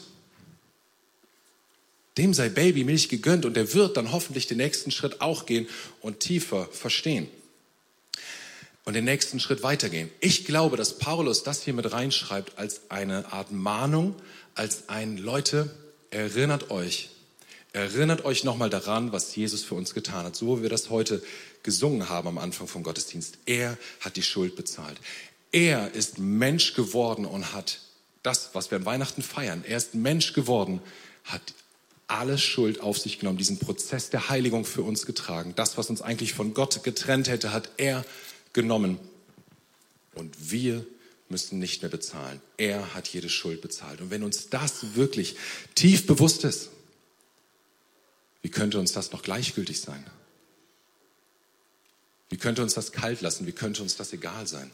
Dem 2.17 2.33
sei 2.33 2.49
Babymilch 2.49 3.07
gegönnt 3.07 3.45
und 3.45 3.55
er 3.55 3.73
wird 3.75 3.97
dann 3.97 4.11
hoffentlich 4.11 4.47
den 4.47 4.57
nächsten 4.57 4.89
Schritt 4.89 5.21
auch 5.21 5.45
gehen 5.45 5.67
und 6.01 6.19
tiefer 6.19 6.67
verstehen 6.71 7.29
und 8.83 8.95
den 8.95 9.05
nächsten 9.05 9.39
Schritt 9.39 9.61
weitergehen. 9.61 10.09
Ich 10.19 10.45
glaube, 10.45 10.75
dass 10.75 10.97
Paulus 10.97 11.43
das 11.43 11.61
hier 11.61 11.75
mit 11.75 11.91
reinschreibt 11.91 12.57
als 12.57 12.89
eine 12.89 13.31
Art 13.31 13.51
Mahnung, 13.51 14.15
als 14.55 14.89
ein 14.89 15.17
Leute, 15.17 15.69
erinnert 16.09 16.71
euch, 16.71 17.11
Erinnert 17.71 18.25
euch 18.25 18.43
nochmal 18.43 18.69
daran, 18.69 19.11
was 19.11 19.35
Jesus 19.35 19.63
für 19.63 19.75
uns 19.75 19.93
getan 19.93 20.25
hat, 20.25 20.35
so 20.35 20.57
wie 20.57 20.63
wir 20.63 20.69
das 20.69 20.89
heute 20.89 21.21
gesungen 21.61 22.09
haben 22.09 22.27
am 22.27 22.37
Anfang 22.39 22.67
vom 22.67 22.81
Gottesdienst. 22.81 23.37
Er 23.45 23.77
hat 23.99 24.15
die 24.15 24.23
Schuld 24.23 24.55
bezahlt. 24.55 24.99
Er 25.51 25.93
ist 25.93 26.17
Mensch 26.17 26.73
geworden 26.73 27.25
und 27.25 27.53
hat 27.53 27.81
das, 28.23 28.49
was 28.53 28.71
wir 28.71 28.77
an 28.79 28.85
Weihnachten 28.85 29.21
feiern, 29.21 29.63
er 29.67 29.77
ist 29.77 29.95
Mensch 29.95 30.33
geworden, 30.33 30.81
hat 31.23 31.41
alle 32.07 32.39
Schuld 32.39 32.81
auf 32.81 32.97
sich 32.97 33.19
genommen, 33.19 33.37
diesen 33.37 33.59
Prozess 33.59 34.09
der 34.09 34.29
Heiligung 34.29 34.65
für 34.65 34.81
uns 34.81 35.05
getragen. 35.05 35.53
Das, 35.55 35.77
was 35.77 35.91
uns 35.91 36.01
eigentlich 36.01 36.33
von 36.33 36.55
Gott 36.55 36.83
getrennt 36.83 37.29
hätte, 37.29 37.53
hat 37.53 37.69
er 37.77 38.03
genommen 38.51 38.97
und 40.15 40.51
wir 40.51 40.85
müssen 41.29 41.59
nicht 41.59 41.83
mehr 41.83 41.91
bezahlen. 41.91 42.41
Er 42.57 42.95
hat 42.95 43.07
jede 43.09 43.29
Schuld 43.29 43.61
bezahlt. 43.61 44.01
Und 44.01 44.09
wenn 44.09 44.23
uns 44.23 44.49
das 44.49 44.95
wirklich 44.95 45.35
tief 45.75 46.07
bewusst 46.07 46.43
ist, 46.43 46.71
wie 48.41 48.49
könnte 48.49 48.79
uns 48.79 48.93
das 48.93 49.11
noch 49.11 49.21
gleichgültig 49.21 49.81
sein? 49.81 50.05
Wie 52.29 52.37
könnte 52.37 52.61
uns 52.61 52.73
das 52.73 52.91
kalt 52.91 53.21
lassen? 53.21 53.47
Wie 53.47 53.51
könnte 53.51 53.81
uns 53.81 53.95
das 53.95 54.13
egal 54.13 54.47
sein? 54.47 54.71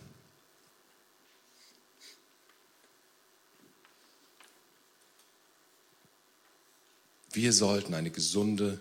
Wir 7.31 7.51
sollten 7.51 7.93
eine 7.93 8.11
gesunde 8.11 8.79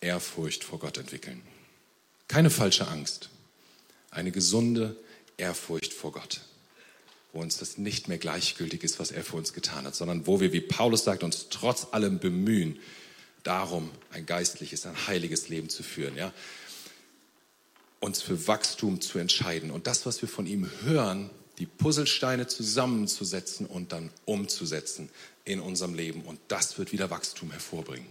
Ehrfurcht 0.00 0.64
vor 0.64 0.80
Gott 0.80 0.98
entwickeln. 0.98 1.40
Keine 2.26 2.50
falsche 2.50 2.88
Angst, 2.88 3.28
eine 4.10 4.32
gesunde 4.32 4.96
Ehrfurcht 5.36 5.92
vor 5.92 6.12
Gott, 6.12 6.40
wo 7.32 7.40
uns 7.40 7.58
das 7.58 7.78
nicht 7.78 8.08
mehr 8.08 8.18
gleichgültig 8.18 8.82
ist, 8.82 8.98
was 8.98 9.12
er 9.12 9.22
für 9.22 9.36
uns 9.36 9.52
getan 9.52 9.84
hat, 9.84 9.94
sondern 9.94 10.26
wo 10.26 10.40
wir, 10.40 10.52
wie 10.52 10.60
Paulus 10.60 11.04
sagt, 11.04 11.22
uns 11.22 11.48
trotz 11.50 11.88
allem 11.92 12.18
bemühen, 12.18 12.80
darum 13.42 13.90
ein 14.10 14.26
geistliches, 14.26 14.86
ein 14.86 15.06
heiliges 15.06 15.48
Leben 15.48 15.68
zu 15.68 15.82
führen, 15.82 16.16
ja? 16.16 16.32
uns 18.00 18.20
für 18.20 18.48
Wachstum 18.48 19.00
zu 19.00 19.18
entscheiden 19.18 19.70
und 19.70 19.86
das, 19.86 20.06
was 20.06 20.22
wir 20.22 20.28
von 20.28 20.46
ihm 20.46 20.68
hören, 20.82 21.30
die 21.58 21.66
Puzzlesteine 21.66 22.46
zusammenzusetzen 22.48 23.66
und 23.66 23.92
dann 23.92 24.10
umzusetzen 24.24 25.08
in 25.44 25.60
unserem 25.60 25.94
Leben. 25.94 26.22
Und 26.22 26.40
das 26.48 26.78
wird 26.78 26.92
wieder 26.92 27.10
Wachstum 27.10 27.50
hervorbringen. 27.50 28.08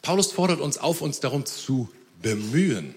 Paulus 0.00 0.32
fordert 0.32 0.60
uns 0.60 0.78
auf, 0.78 1.02
uns 1.02 1.20
darum 1.20 1.44
zu 1.44 1.90
bemühen, 2.22 2.94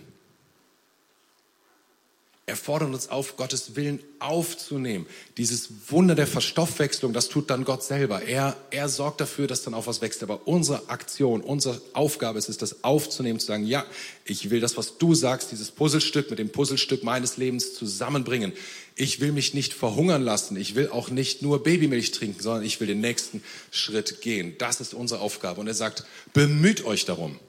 er 2.51 2.57
fordert 2.57 2.93
uns 2.93 3.07
auf, 3.07 3.37
Gottes 3.37 3.77
Willen 3.77 4.01
aufzunehmen. 4.19 5.05
Dieses 5.37 5.69
Wunder 5.87 6.15
der 6.15 6.27
Verstoffwechslung, 6.27 7.13
das 7.13 7.29
tut 7.29 7.49
dann 7.49 7.63
Gott 7.63 7.81
selber. 7.81 8.23
Er, 8.23 8.57
er 8.71 8.89
sorgt 8.89 9.21
dafür, 9.21 9.47
dass 9.47 9.63
dann 9.63 9.73
auch 9.73 9.87
was 9.87 10.01
wächst. 10.01 10.21
Aber 10.21 10.45
unsere 10.49 10.89
Aktion, 10.89 11.39
unsere 11.39 11.81
Aufgabe 11.93 12.37
ist 12.39 12.49
es, 12.49 12.57
das 12.57 12.83
aufzunehmen, 12.83 13.39
zu 13.39 13.47
sagen, 13.47 13.65
ja, 13.65 13.85
ich 14.25 14.49
will 14.49 14.59
das, 14.59 14.75
was 14.75 14.97
du 14.97 15.15
sagst, 15.15 15.53
dieses 15.53 15.71
Puzzlestück 15.71 16.29
mit 16.29 16.39
dem 16.39 16.49
Puzzlestück 16.49 17.05
meines 17.05 17.37
Lebens 17.37 17.73
zusammenbringen. 17.73 18.51
Ich 18.97 19.21
will 19.21 19.31
mich 19.31 19.53
nicht 19.53 19.73
verhungern 19.73 20.21
lassen. 20.21 20.57
Ich 20.57 20.75
will 20.75 20.89
auch 20.89 21.09
nicht 21.09 21.41
nur 21.41 21.63
Babymilch 21.63 22.11
trinken, 22.11 22.43
sondern 22.43 22.65
ich 22.65 22.81
will 22.81 22.87
den 22.87 22.99
nächsten 22.99 23.41
Schritt 23.71 24.19
gehen. 24.19 24.55
Das 24.57 24.81
ist 24.81 24.93
unsere 24.93 25.21
Aufgabe. 25.21 25.61
Und 25.61 25.67
er 25.67 25.73
sagt, 25.73 26.03
bemüht 26.33 26.83
euch 26.83 27.05
darum. 27.05 27.39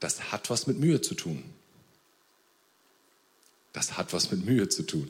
Das 0.00 0.32
hat 0.32 0.50
was 0.50 0.66
mit 0.66 0.80
Mühe 0.80 1.00
zu 1.00 1.14
tun. 1.14 1.44
Das 3.78 3.96
hat 3.96 4.12
was 4.12 4.32
mit 4.32 4.44
Mühe 4.44 4.68
zu 4.68 4.82
tun. 4.82 5.08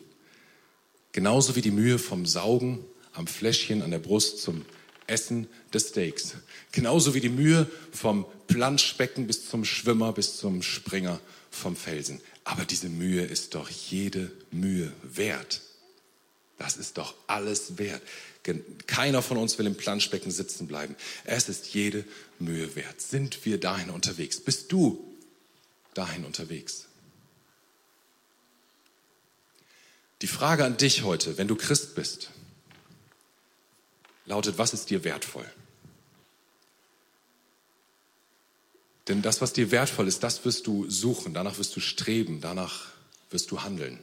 Genauso 1.12 1.56
wie 1.56 1.62
die 1.62 1.70
Mühe 1.70 1.98
vom 1.98 2.26
Saugen 2.26 2.84
am 3.14 3.26
Fläschchen 3.26 3.80
an 3.80 3.90
der 3.90 3.98
Brust 3.98 4.42
zum 4.42 4.66
Essen 5.06 5.48
des 5.72 5.88
Steaks. 5.88 6.34
Genauso 6.70 7.14
wie 7.14 7.20
die 7.20 7.30
Mühe 7.30 7.66
vom 7.92 8.26
Planschbecken 8.46 9.26
bis 9.26 9.48
zum 9.48 9.64
Schwimmer, 9.64 10.12
bis 10.12 10.36
zum 10.36 10.60
Springer 10.60 11.18
vom 11.50 11.76
Felsen. 11.76 12.20
Aber 12.44 12.66
diese 12.66 12.90
Mühe 12.90 13.24
ist 13.24 13.54
doch 13.54 13.70
jede 13.70 14.30
Mühe 14.50 14.92
wert. 15.02 15.62
Das 16.58 16.76
ist 16.76 16.98
doch 16.98 17.14
alles 17.26 17.78
wert. 17.78 18.02
Keiner 18.86 19.22
von 19.22 19.38
uns 19.38 19.58
will 19.58 19.66
im 19.66 19.76
Planschbecken 19.76 20.30
sitzen 20.30 20.66
bleiben. 20.66 20.94
Es 21.24 21.48
ist 21.48 21.72
jede 21.72 22.04
Mühe 22.38 22.76
wert. 22.76 23.00
Sind 23.00 23.46
wir 23.46 23.58
dahin 23.58 23.88
unterwegs? 23.88 24.40
Bist 24.40 24.70
du 24.72 25.16
dahin 25.94 26.26
unterwegs? 26.26 26.87
Die 30.20 30.26
Frage 30.26 30.64
an 30.64 30.76
dich 30.76 31.02
heute, 31.02 31.38
wenn 31.38 31.48
du 31.48 31.54
Christ 31.54 31.94
bist, 31.94 32.30
lautet, 34.26 34.58
was 34.58 34.74
ist 34.74 34.90
dir 34.90 35.04
wertvoll? 35.04 35.48
Denn 39.06 39.22
das, 39.22 39.40
was 39.40 39.52
dir 39.52 39.70
wertvoll 39.70 40.06
ist, 40.06 40.22
das 40.22 40.44
wirst 40.44 40.66
du 40.66 40.88
suchen, 40.90 41.32
danach 41.32 41.56
wirst 41.58 41.74
du 41.74 41.80
streben, 41.80 42.40
danach 42.40 42.88
wirst 43.30 43.50
du 43.50 43.62
handeln. 43.62 43.98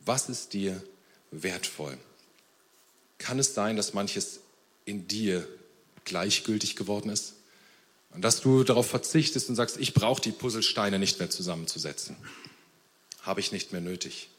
Was 0.00 0.28
ist 0.28 0.54
dir 0.54 0.82
wertvoll? 1.30 1.98
Kann 3.18 3.38
es 3.38 3.52
sein, 3.54 3.76
dass 3.76 3.92
manches 3.92 4.40
in 4.86 5.06
dir 5.06 5.46
gleichgültig 6.04 6.76
geworden 6.76 7.10
ist? 7.10 7.34
Und 8.12 8.22
dass 8.22 8.40
du 8.40 8.64
darauf 8.64 8.88
verzichtest 8.88 9.50
und 9.50 9.56
sagst, 9.56 9.76
ich 9.76 9.92
brauche 9.92 10.22
die 10.22 10.32
Puzzlesteine 10.32 10.98
nicht 10.98 11.18
mehr 11.18 11.28
zusammenzusetzen. 11.28 12.16
Habe 13.20 13.40
ich 13.40 13.52
nicht 13.52 13.72
mehr 13.72 13.82
nötig. 13.82 14.30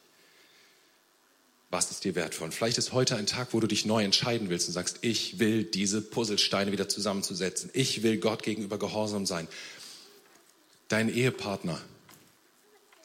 Was 1.71 1.91
ist 1.91 2.03
dir 2.03 2.15
wertvoll? 2.15 2.45
Und 2.45 2.53
vielleicht 2.53 2.79
ist 2.79 2.93
heute 2.93 3.15
ein 3.15 3.27
Tag, 3.27 3.49
wo 3.53 3.59
du 3.59 3.67
dich 3.67 3.85
neu 3.85 4.03
entscheiden 4.03 4.49
willst 4.49 4.67
und 4.67 4.73
sagst, 4.73 4.99
ich 5.01 5.37
will 5.37 5.63
diese 5.63 6.01
Puzzlesteine 6.01 6.71
wieder 6.71 6.89
zusammenzusetzen. 6.89 7.69
Ich 7.73 8.01
will 8.01 8.17
Gott 8.17 8.41
gegenüber 8.41 8.79
gehorsam 8.79 9.27
sein. 9.27 9.47
Deinen 10.87 11.13
Ehepartner 11.13 11.79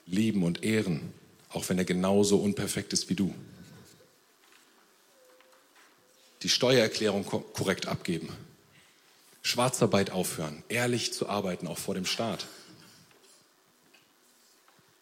lieben 0.06 0.42
und 0.42 0.64
ehren, 0.64 1.12
auch 1.50 1.68
wenn 1.68 1.76
er 1.76 1.84
genauso 1.84 2.38
unperfekt 2.38 2.94
ist 2.94 3.10
wie 3.10 3.14
du. 3.14 3.34
Die 6.42 6.48
Steuererklärung 6.48 7.24
korrekt 7.24 7.86
abgeben. 7.86 8.30
Schwarzarbeit 9.42 10.10
aufhören. 10.10 10.62
Ehrlich 10.70 11.12
zu 11.12 11.28
arbeiten, 11.28 11.66
auch 11.66 11.78
vor 11.78 11.94
dem 11.94 12.06
Staat 12.06 12.46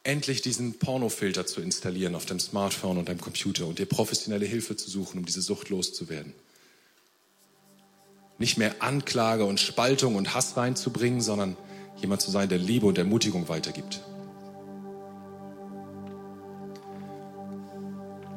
endlich 0.04 0.42
diesen 0.42 0.78
Pornofilter 0.78 1.46
zu 1.46 1.60
installieren 1.60 2.14
auf 2.14 2.26
dem 2.26 2.40
Smartphone 2.40 2.98
und 2.98 3.08
deinem 3.08 3.20
Computer 3.20 3.66
und 3.66 3.78
dir 3.78 3.86
professionelle 3.86 4.46
Hilfe 4.46 4.76
zu 4.76 4.90
suchen, 4.90 5.18
um 5.18 5.24
diese 5.24 5.42
Sucht 5.42 5.68
loszuwerden. 5.68 6.34
Nicht 8.38 8.58
mehr 8.58 8.74
Anklage 8.80 9.44
und 9.44 9.60
Spaltung 9.60 10.16
und 10.16 10.34
Hass 10.34 10.56
reinzubringen, 10.56 11.20
sondern 11.20 11.56
jemand 11.96 12.20
zu 12.20 12.30
sein, 12.30 12.48
der 12.48 12.58
Liebe 12.58 12.86
und 12.86 12.98
Ermutigung 12.98 13.48
weitergibt. 13.48 14.02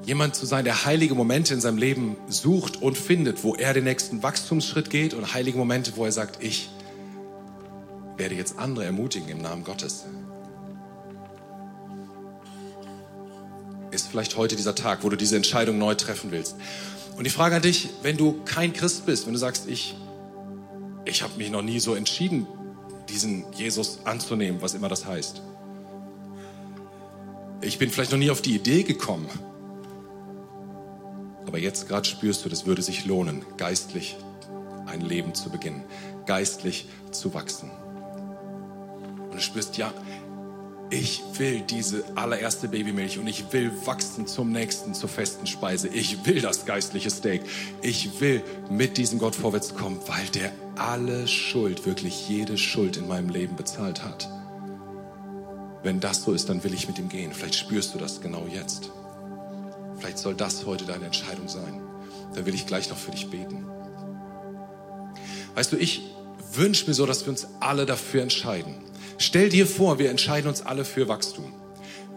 Jemand 0.05 0.35
zu 0.35 0.45
sein, 0.45 0.65
der 0.65 0.85
heilige 0.85 1.15
Momente 1.15 1.55
in 1.55 1.61
seinem 1.61 1.79
Leben 1.79 2.15
sucht 2.27 2.79
und 2.79 2.95
findet, 2.95 3.43
wo 3.43 3.55
er 3.55 3.73
den 3.73 3.85
nächsten 3.85 4.21
Wachstumsschritt 4.21 4.91
geht 4.91 5.15
und 5.15 5.33
heilige 5.33 5.57
Momente, 5.57 5.93
wo 5.95 6.05
er 6.05 6.11
sagt, 6.11 6.43
ich 6.43 6.69
werde 8.15 8.35
jetzt 8.35 8.59
andere 8.59 8.85
ermutigen 8.85 9.29
im 9.29 9.39
Namen 9.39 9.63
Gottes. 9.63 10.05
Ist 13.95 14.07
vielleicht 14.07 14.37
heute 14.37 14.55
dieser 14.55 14.75
Tag, 14.75 15.03
wo 15.03 15.09
du 15.09 15.15
diese 15.15 15.35
Entscheidung 15.35 15.77
neu 15.77 15.95
treffen 15.95 16.31
willst. 16.31 16.55
Und 17.17 17.23
die 17.23 17.29
Frage 17.29 17.55
an 17.55 17.61
dich, 17.61 17.89
wenn 18.01 18.17
du 18.17 18.41
kein 18.45 18.73
Christ 18.73 19.05
bist, 19.05 19.25
wenn 19.25 19.33
du 19.33 19.39
sagst, 19.39 19.67
ich, 19.67 19.95
ich 21.05 21.23
habe 21.23 21.37
mich 21.37 21.49
noch 21.49 21.61
nie 21.61 21.79
so 21.79 21.95
entschieden, 21.95 22.45
diesen 23.09 23.51
Jesus 23.53 23.99
anzunehmen, 24.03 24.61
was 24.61 24.73
immer 24.73 24.89
das 24.89 25.05
heißt. 25.05 25.41
Ich 27.61 27.79
bin 27.79 27.89
vielleicht 27.89 28.11
noch 28.11 28.17
nie 28.19 28.29
auf 28.29 28.41
die 28.41 28.55
Idee 28.55 28.83
gekommen. 28.83 29.29
Aber 31.47 31.57
jetzt 31.57 31.87
gerade 31.87 32.07
spürst 32.07 32.43
du, 32.43 32.49
das 32.49 32.65
würde 32.65 32.81
sich 32.81 33.05
lohnen, 33.05 33.45
geistlich 33.57 34.17
ein 34.85 35.01
Leben 35.01 35.33
zu 35.33 35.49
beginnen, 35.49 35.83
geistlich 36.25 36.87
zu 37.11 37.33
wachsen. 37.33 37.71
Und 37.71 39.33
du 39.33 39.39
spürst, 39.39 39.77
ja, 39.77 39.93
ich 40.89 41.23
will 41.37 41.61
diese 41.61 42.03
allererste 42.15 42.67
Babymilch 42.67 43.17
und 43.17 43.27
ich 43.27 43.51
will 43.51 43.71
wachsen 43.85 44.27
zum 44.27 44.51
nächsten, 44.51 44.93
zur 44.93 45.09
festen 45.09 45.47
Speise. 45.47 45.87
Ich 45.87 46.25
will 46.25 46.41
das 46.41 46.65
geistliche 46.65 47.09
Steak. 47.09 47.41
Ich 47.81 48.19
will 48.21 48.43
mit 48.69 48.97
diesem 48.97 49.17
Gott 49.17 49.35
vorwärts 49.35 49.75
kommen, 49.75 49.99
weil 50.07 50.27
der 50.27 50.51
alle 50.75 51.27
Schuld, 51.27 51.85
wirklich 51.85 52.29
jede 52.29 52.57
Schuld 52.57 52.97
in 52.97 53.07
meinem 53.07 53.29
Leben 53.29 53.55
bezahlt 53.55 54.03
hat. 54.03 54.29
Wenn 55.81 55.99
das 55.99 56.23
so 56.23 56.33
ist, 56.33 56.49
dann 56.49 56.63
will 56.63 56.73
ich 56.73 56.87
mit 56.87 56.99
ihm 56.99 57.09
gehen. 57.09 57.33
Vielleicht 57.33 57.55
spürst 57.55 57.93
du 57.95 57.97
das 57.97 58.21
genau 58.21 58.45
jetzt. 58.47 58.91
Vielleicht 59.97 60.19
soll 60.19 60.35
das 60.35 60.65
heute 60.65 60.85
deine 60.85 61.05
Entscheidung 61.05 61.47
sein. 61.47 61.81
Dann 62.35 62.45
will 62.45 62.53
ich 62.53 62.67
gleich 62.67 62.89
noch 62.89 62.97
für 62.97 63.11
dich 63.11 63.29
beten. 63.29 63.65
Weißt 65.55 65.71
du, 65.71 65.77
ich 65.77 66.01
wünsche 66.53 66.87
mir 66.87 66.93
so, 66.93 67.05
dass 67.05 67.25
wir 67.25 67.29
uns 67.31 67.47
alle 67.59 67.85
dafür 67.85 68.21
entscheiden 68.21 68.75
Stell 69.17 69.49
dir 69.49 69.65
vor, 69.65 69.99
wir 69.99 70.09
entscheiden 70.09 70.47
uns 70.47 70.61
alle 70.61 70.85
für 70.85 71.07
Wachstum. 71.07 71.53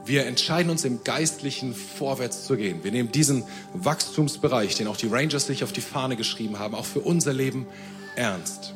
Wir 0.04 0.26
entscheiden 0.26 0.70
uns 0.70 0.84
im 0.84 1.04
Geistlichen 1.04 1.74
vorwärts 1.74 2.46
zu 2.46 2.56
gehen. 2.56 2.82
Wir 2.82 2.92
nehmen 2.92 3.12
diesen 3.12 3.44
Wachstumsbereich, 3.74 4.74
den 4.74 4.86
auch 4.86 4.96
die 4.96 5.06
Rangers 5.06 5.46
sich 5.46 5.64
auf 5.64 5.72
die 5.72 5.82
Fahne 5.82 6.16
geschrieben 6.16 6.58
haben, 6.58 6.74
auch 6.74 6.86
für 6.86 7.00
unser 7.00 7.34
Leben 7.34 7.66
ernst. 8.16 8.72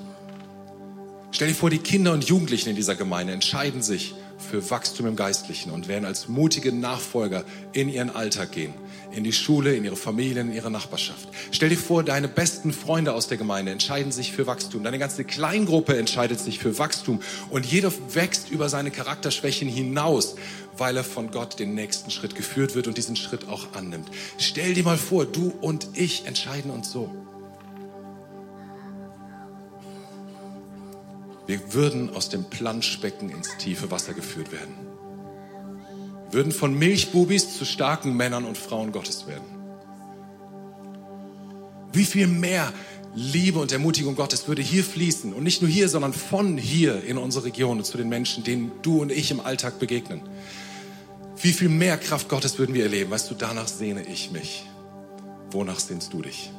Stell 1.31 1.49
dir 1.49 1.55
vor, 1.55 1.70
die 1.70 1.79
Kinder 1.79 2.12
und 2.12 2.25
Jugendlichen 2.25 2.68
in 2.68 2.77
dieser 2.77 2.95
Gemeinde 2.95 3.33
entscheiden 3.33 3.81
sich 3.81 4.14
für 4.43 4.70
Wachstum 4.70 5.07
im 5.07 5.16
Geistlichen 5.16 5.70
und 5.70 5.88
werden 5.88 6.05
als 6.05 6.28
mutige 6.28 6.72
Nachfolger 6.72 7.45
in 7.72 7.88
ihren 7.88 8.11
Alltag 8.11 8.53
gehen, 8.53 8.74
in 9.12 9.24
die 9.24 9.32
Schule, 9.32 9.74
in 9.74 9.84
ihre 9.84 9.97
Familien, 9.97 10.49
in 10.51 10.55
ihre 10.55 10.70
Nachbarschaft. 10.70 11.28
Stell 11.51 11.70
dir 11.70 11.78
vor, 11.78 12.03
deine 12.03 12.28
besten 12.28 12.72
Freunde 12.72 13.14
aus 13.14 13.28
der 13.28 13.38
Gemeinde 13.38 13.72
entscheiden 13.72 14.12
sich 14.12 14.32
für 14.32 14.47
Wachstum. 14.47 14.84
Deine 14.84 14.99
ganze 14.99 15.24
Kleingruppe 15.24 15.97
entscheidet 15.97 16.40
sich 16.40 16.59
für 16.59 16.78
Wachstum 16.78 17.20
und 17.51 17.64
jeder 17.64 17.93
wächst 18.12 18.51
über 18.51 18.68
seine 18.68 18.90
Charakterschwächen 18.90 19.68
hinaus, 19.68 20.36
weil 20.76 20.97
er 20.97 21.05
von 21.05 21.30
Gott 21.30 21.59
den 21.59 21.74
nächsten 21.74 22.11
Schritt 22.11 22.34
geführt 22.34 22.74
wird 22.74 22.86
und 22.86 22.99
diesen 22.99 23.16
Schritt 23.16 23.49
auch 23.49 23.74
annimmt. 23.74 24.09
Stell 24.38 24.74
dir 24.74 24.84
mal 24.84 24.99
vor, 24.99 25.24
du 25.24 25.53
und 25.61 25.88
ich 25.95 26.26
entscheiden 26.26 26.70
uns 26.70 26.90
so. 26.90 27.11
Wir 31.47 31.74
würden 31.74 32.14
aus 32.14 32.28
dem 32.28 32.45
Planschbecken 32.45 33.30
ins 33.30 33.57
tiefe 33.59 33.90
Wasser 33.90 34.14
geführt 34.14 34.53
werden. 34.53 34.74
Wir 36.30 36.34
würden 36.34 36.53
von 36.53 36.78
Milchbubis 36.78 37.59
zu 37.59 37.64
starken 37.64 38.16
Männern 38.16 38.45
und 38.45 38.57
Frauen 38.57 38.93
Gottes 38.93 39.26
werden. 39.26 39.45
Wie 41.93 42.05
viel 42.05 42.26
mehr 42.26 42.72
Liebe 43.14 43.59
und 43.59 43.70
Ermutigung 43.70 44.14
Gottes 44.14 44.49
würde 44.49 44.62
hier 44.62 44.82
fließen 44.82 45.34
und 45.34 45.43
nicht 45.43 45.61
nur 45.61 45.70
hier, 45.70 45.88
sondern 45.90 46.14
von 46.14 46.57
hier 46.57 47.05
in 47.05 47.18
unsere 47.18 47.45
Region 47.45 47.78
und 47.78 47.84
zu 47.84 47.99
den 47.99 48.09
Menschen, 48.09 48.45
denen 48.45 48.72
du 48.80 49.03
und 49.03 49.12
ich 49.12 49.30
im 49.30 49.40
Alltag 49.40 49.78
begegnen. 49.78 50.22
Wie 51.36 51.53
viel 51.53 51.68
mehr 51.68 51.99
Kraft 51.99 52.28
Gottes 52.28 52.59
würden 52.59 52.74
wir 52.74 52.84
erleben? 52.84 53.11
Weißt 53.11 53.30
du, 53.30 53.34
danach 53.34 53.68
sehne 53.68 54.07
ich 54.07 54.30
mich. 54.30 54.64
Wonach 55.51 55.80
sehnst 55.80 56.14
du 56.14 56.22
dich? 56.22 56.51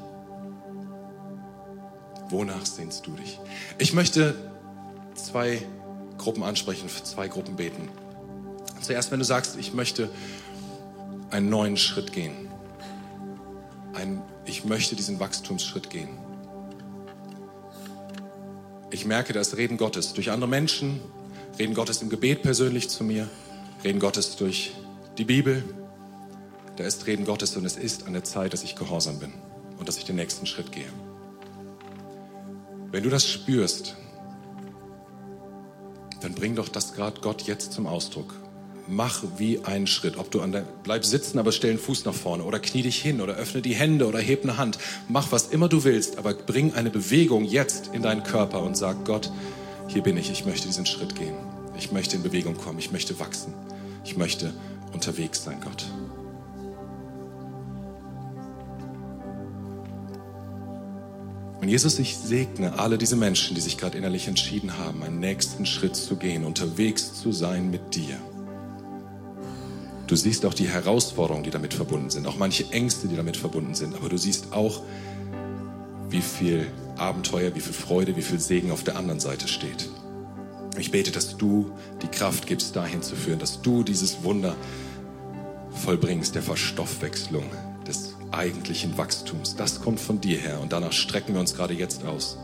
Wonach 2.30 2.66
sehnst 2.66 3.08
du 3.08 3.12
dich? 3.14 3.40
Ich 3.80 3.94
möchte 3.94 4.36
zwei 5.16 5.62
Gruppen 6.18 6.44
ansprechen, 6.44 6.90
für 6.90 7.04
zwei 7.04 7.28
Gruppen 7.28 7.56
beten. 7.56 7.90
Zuerst, 8.82 9.12
wenn 9.12 9.20
du 9.20 9.26
sagst, 9.26 9.58
ich 9.58 9.74
möchte 9.74 10.10
einen 11.30 11.50
neuen 11.50 11.78
Schritt 11.78 12.12
gehen. 12.14 12.50
Ein, 13.94 14.22
ich 14.46 14.66
möchte 14.66 14.96
diesen 14.96 15.20
Wachstumsschritt 15.20 15.90
gehen. 15.90 16.10
Ich 18.92 19.06
merke 19.06 19.34
das 19.34 19.58
Reden 19.58 19.78
Gottes 19.78 20.14
durch 20.14 20.32
andere 20.32 20.50
Menschen, 20.50 21.00
Reden 21.58 21.74
Gottes 21.74 22.02
im 22.02 22.10
Gebet 22.10 22.44
persönlich 22.44 22.90
zu 22.90 23.04
mir, 23.04 23.28
Reden 23.84 24.00
Gottes 24.00 24.36
durch 24.36 24.74
die 25.18 25.26
Bibel. 25.26 25.64
Da 26.76 26.84
ist 26.84 27.08
Reden 27.08 27.26
Gottes 27.26 27.56
und 27.56 27.66
es 27.66 27.78
ist 27.78 28.06
an 28.06 28.14
der 28.14 28.24
Zeit, 28.24 28.54
dass 28.54 28.64
ich 28.64 28.76
gehorsam 28.76 29.20
bin 29.20 29.34
und 29.78 29.88
dass 29.88 29.98
ich 29.98 30.06
den 30.06 30.16
nächsten 30.16 30.46
Schritt 30.46 30.72
gehe. 30.72 30.90
Wenn 32.92 33.04
du 33.04 33.10
das 33.10 33.28
spürst, 33.28 33.96
dann 36.24 36.34
bring 36.34 36.56
doch 36.56 36.70
das 36.70 36.94
gerade 36.94 37.20
Gott 37.22 37.44
jetzt 37.44 37.74
zum 37.74 37.86
Ausdruck. 37.86 38.34
Mach 38.88 39.24
wie 39.38 39.60
einen 39.64 39.88
Schritt. 39.88 40.18
Ob 40.18 40.32
du 40.32 40.42
an 40.42 40.52
der, 40.52 40.66
bleib 40.84 41.06
sitzen, 41.06 41.40
aber 41.40 41.52
stell 41.52 41.72
einen 41.72 41.80
Fuß 41.80 42.06
nach 42.06 42.14
vorne 42.14 42.44
oder 42.44 42.60
knie 42.60 42.82
dich 42.82 43.02
hin 43.02 43.22
oder 43.22 43.36
öffne 43.36 43.62
die 43.62 43.76
Hände 43.76 44.08
oder 44.08 44.20
heb 44.20 44.44
eine 44.44 44.58
Hand. 44.58 44.78
Mach 45.08 45.32
was 45.32 45.48
immer 45.48 45.70
du 45.70 45.84
willst, 45.84 46.18
aber 46.18 46.34
bring 46.34 46.74
eine 46.74 46.90
Bewegung 46.90 47.46
jetzt 47.46 47.92
in 47.94 48.02
deinen 48.02 48.24
Körper 48.24 48.62
und 48.62 48.76
sag 48.76 49.06
Gott, 49.06 49.32
hier 49.88 50.02
bin 50.02 50.18
ich, 50.18 50.32
ich 50.32 50.46
möchte 50.46 50.68
diesen 50.68 50.86
Schritt 50.86 51.16
gehen. 51.16 51.36
Ich 51.78 51.92
möchte 51.92 52.16
in 52.16 52.24
Bewegung 52.24 52.56
kommen, 52.56 52.80
ich 52.80 52.92
möchte 52.92 53.20
wachsen. 53.20 53.54
Ich 54.06 54.18
möchte 54.18 54.54
unterwegs 54.94 55.44
sein, 55.44 55.60
Gott. 55.62 55.86
Und 61.64 61.70
Jesus, 61.70 61.98
ich 61.98 62.18
segne 62.18 62.78
alle 62.78 62.98
diese 62.98 63.16
Menschen, 63.16 63.56
die 63.56 63.62
sich 63.62 63.78
gerade 63.78 63.98
innerlich 63.98 64.28
entschieden 64.28 64.78
haben, 64.78 65.02
einen 65.02 65.22
nächsten 65.22 65.66
Schritt 65.66 65.96
zu 65.96 66.18
gehen, 66.18 66.44
unterwegs 66.44 67.14
zu 67.14 67.32
sein 67.32 67.72
mit 67.72 67.96
dir. 67.96 68.18
Du 70.08 70.18
siehst 70.18 70.46
auch 70.46 70.54
die 70.54 70.68
Herausforderungen, 70.68 71.46
die 71.46 71.52
damit 71.52 71.74
verbunden 71.74 72.10
sind, 72.10 72.28
auch 72.28 72.36
manche 72.36 72.70
Ängste, 72.74 73.08
die 73.08 73.16
damit 73.16 73.38
verbunden 73.38 73.76
sind, 73.76 73.96
aber 73.96 74.10
du 74.10 74.18
siehst 74.18 74.52
auch, 74.52 74.82
wie 76.10 76.20
viel 76.20 76.68
Abenteuer, 76.98 77.56
wie 77.56 77.62
viel 77.62 77.72
Freude, 77.72 78.18
wie 78.18 78.24
viel 78.24 78.42
Segen 78.42 78.70
auf 78.70 78.84
der 78.84 78.98
anderen 78.98 79.22
Seite 79.22 79.48
steht. 79.48 79.88
Ich 80.78 80.92
bete, 80.92 81.12
dass 81.12 81.38
du 81.38 81.72
die 82.02 82.08
Kraft 82.08 82.46
gibst, 82.46 82.76
dahin 82.76 83.02
zu 83.02 83.16
führen, 83.16 83.40
dass 83.40 83.62
du 83.62 83.84
dieses 83.84 84.26
Wunder 84.26 84.58
vollbringst, 85.72 86.36
der 86.36 86.44
Verstoffwechslung, 86.44 87.46
des 87.88 88.13
eigentlichen 88.34 88.98
Wachstums. 88.98 89.56
Das 89.56 89.82
kommt 89.82 90.00
von 90.00 90.20
dir 90.22 90.38
her 90.38 90.60
und 90.62 90.74
danach 90.74 90.92
strecken 90.92 91.34
wir 91.34 91.40
uns 91.40 91.56
gerade 91.56 91.74
jetzt 91.74 92.06
aus. 92.06 92.38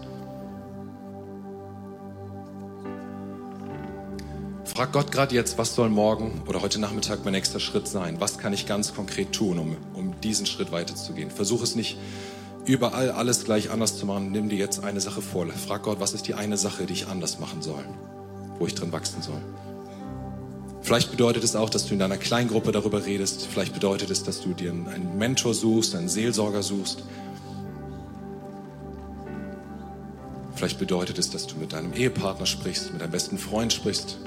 Frag 4.66 4.94
Gott 4.94 5.12
gerade 5.12 5.36
jetzt, 5.36 5.58
was 5.58 5.76
soll 5.76 5.90
morgen 5.90 6.42
oder 6.48 6.62
heute 6.62 6.80
Nachmittag 6.80 7.26
mein 7.26 7.34
nächster 7.34 7.60
Schritt 7.60 7.88
sein? 7.88 8.22
Was 8.22 8.38
kann 8.38 8.54
ich 8.54 8.66
ganz 8.66 8.94
konkret 8.94 9.34
tun, 9.34 9.60
um, 9.60 9.78
um 9.94 10.22
diesen 10.22 10.46
Schritt 10.46 10.72
weiterzugehen? 10.72 11.32
Versuch 11.32 11.64
es 11.64 11.76
nicht 11.76 11.98
überall 12.66 13.12
alles 13.12 13.44
gleich 13.44 13.72
anders 13.72 13.98
zu 13.98 14.06
machen. 14.06 14.32
Nimm 14.32 14.48
dir 14.48 14.58
jetzt 14.58 14.84
eine 14.84 15.02
Sache 15.02 15.22
vor. 15.22 15.48
Frag 15.48 15.84
Gott, 15.84 16.00
was 16.00 16.14
ist 16.14 16.28
die 16.28 16.36
eine 16.36 16.56
Sache, 16.56 16.86
die 16.86 16.94
ich 16.94 17.08
anders 17.08 17.40
machen 17.40 17.62
soll, 17.62 17.84
wo 18.58 18.68
ich 18.68 18.76
drin 18.76 18.92
wachsen 18.92 19.22
soll. 19.22 19.42
Vielleicht 20.90 21.12
bedeutet 21.12 21.44
es 21.44 21.56
auch, 21.56 21.70
dass 21.70 21.86
du 21.86 21.94
in 21.94 22.00
deiner 22.00 22.18
Kleingruppe 22.18 22.72
darüber 22.72 23.06
redest. 23.06 23.46
Vielleicht 23.46 23.76
bedeutet 23.76 24.10
es, 24.10 24.24
dass 24.24 24.42
du 24.42 24.56
dir 24.56 24.72
einen 24.72 25.20
Mentor 25.20 25.54
suchst, 25.54 25.96
einen 25.96 26.10
Seelsorger 26.10 26.64
suchst. 26.64 27.04
Vielleicht 30.56 30.80
bedeutet 30.80 31.20
es, 31.20 31.30
dass 31.30 31.46
du 31.46 31.58
mit 31.58 31.74
deinem 31.74 31.94
Ehepartner 31.94 32.48
sprichst, 32.48 32.92
mit 32.92 33.04
deinem 33.04 33.12
besten 33.12 33.38
Freund 33.38 33.72
sprichst. 33.72 34.18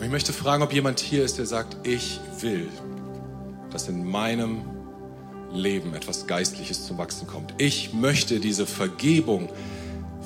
ich 0.00 0.10
möchte 0.10 0.32
fragen, 0.32 0.62
ob 0.62 0.72
jemand 0.72 0.98
hier 0.98 1.24
ist, 1.24 1.36
der 1.36 1.44
sagt, 1.44 1.86
ich 1.86 2.20
will, 2.40 2.68
dass 3.70 3.86
in 3.88 4.06
meinem 4.06 4.73
Leben 5.54 5.94
etwas 5.94 6.26
Geistliches 6.26 6.86
zum 6.86 6.98
Wachsen 6.98 7.26
kommt. 7.26 7.54
Ich 7.58 7.94
möchte 7.94 8.40
diese 8.40 8.66
Vergebung 8.66 9.48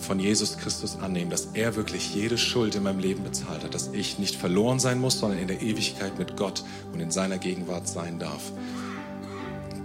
von 0.01 0.21
Jesus 0.21 0.59
Christus 0.59 0.97
annehmen, 1.01 1.31
dass 1.31 1.51
er 1.55 1.77
wirklich 1.77 2.15
jede 2.15 2.39
Schuld 2.39 2.75
in 2.75 2.83
meinem 2.83 3.01
Leben 3.01 3.25
bezahlt 3.25 3.65
hat, 3.65 3.75
dass 3.75 3.89
ich 3.93 4.19
nicht 4.19 4.37
verloren 4.37 4.79
sein 4.79 5.01
muss, 5.01 5.19
sondern 5.19 5.39
in 5.39 5.49
der 5.49 5.61
Ewigkeit 5.61 6.19
mit 6.19 6.37
Gott 6.37 6.65
und 6.93 7.01
in 7.01 7.11
seiner 7.11 7.39
Gegenwart 7.39 7.89
sein 7.89 8.19
darf. 8.19 8.53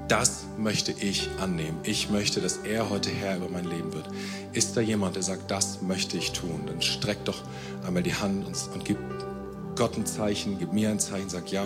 Das 0.07 0.43
möchte 0.57 0.91
ich 0.91 1.29
annehmen. 1.39 1.79
Ich 1.83 2.09
möchte, 2.09 2.41
dass 2.41 2.57
er 2.57 2.89
heute 2.89 3.09
Herr 3.09 3.37
über 3.37 3.49
mein 3.49 3.65
Leben 3.65 3.93
wird. 3.93 4.07
Ist 4.51 4.77
da 4.77 4.81
jemand, 4.81 5.15
der 5.15 5.23
sagt, 5.23 5.49
das 5.49 5.81
möchte 5.81 6.17
ich 6.17 6.33
tun? 6.33 6.61
Dann 6.67 6.81
streck 6.81 7.23
doch 7.25 7.41
einmal 7.85 8.03
die 8.03 8.13
Hand 8.13 8.45
und, 8.45 8.55
und 8.73 8.85
gib 8.85 8.97
Gott 9.75 9.97
ein 9.97 10.05
Zeichen, 10.05 10.59
gib 10.59 10.73
mir 10.73 10.89
ein 10.89 10.99
Zeichen, 10.99 11.29
sag 11.29 11.51
ja, 11.51 11.65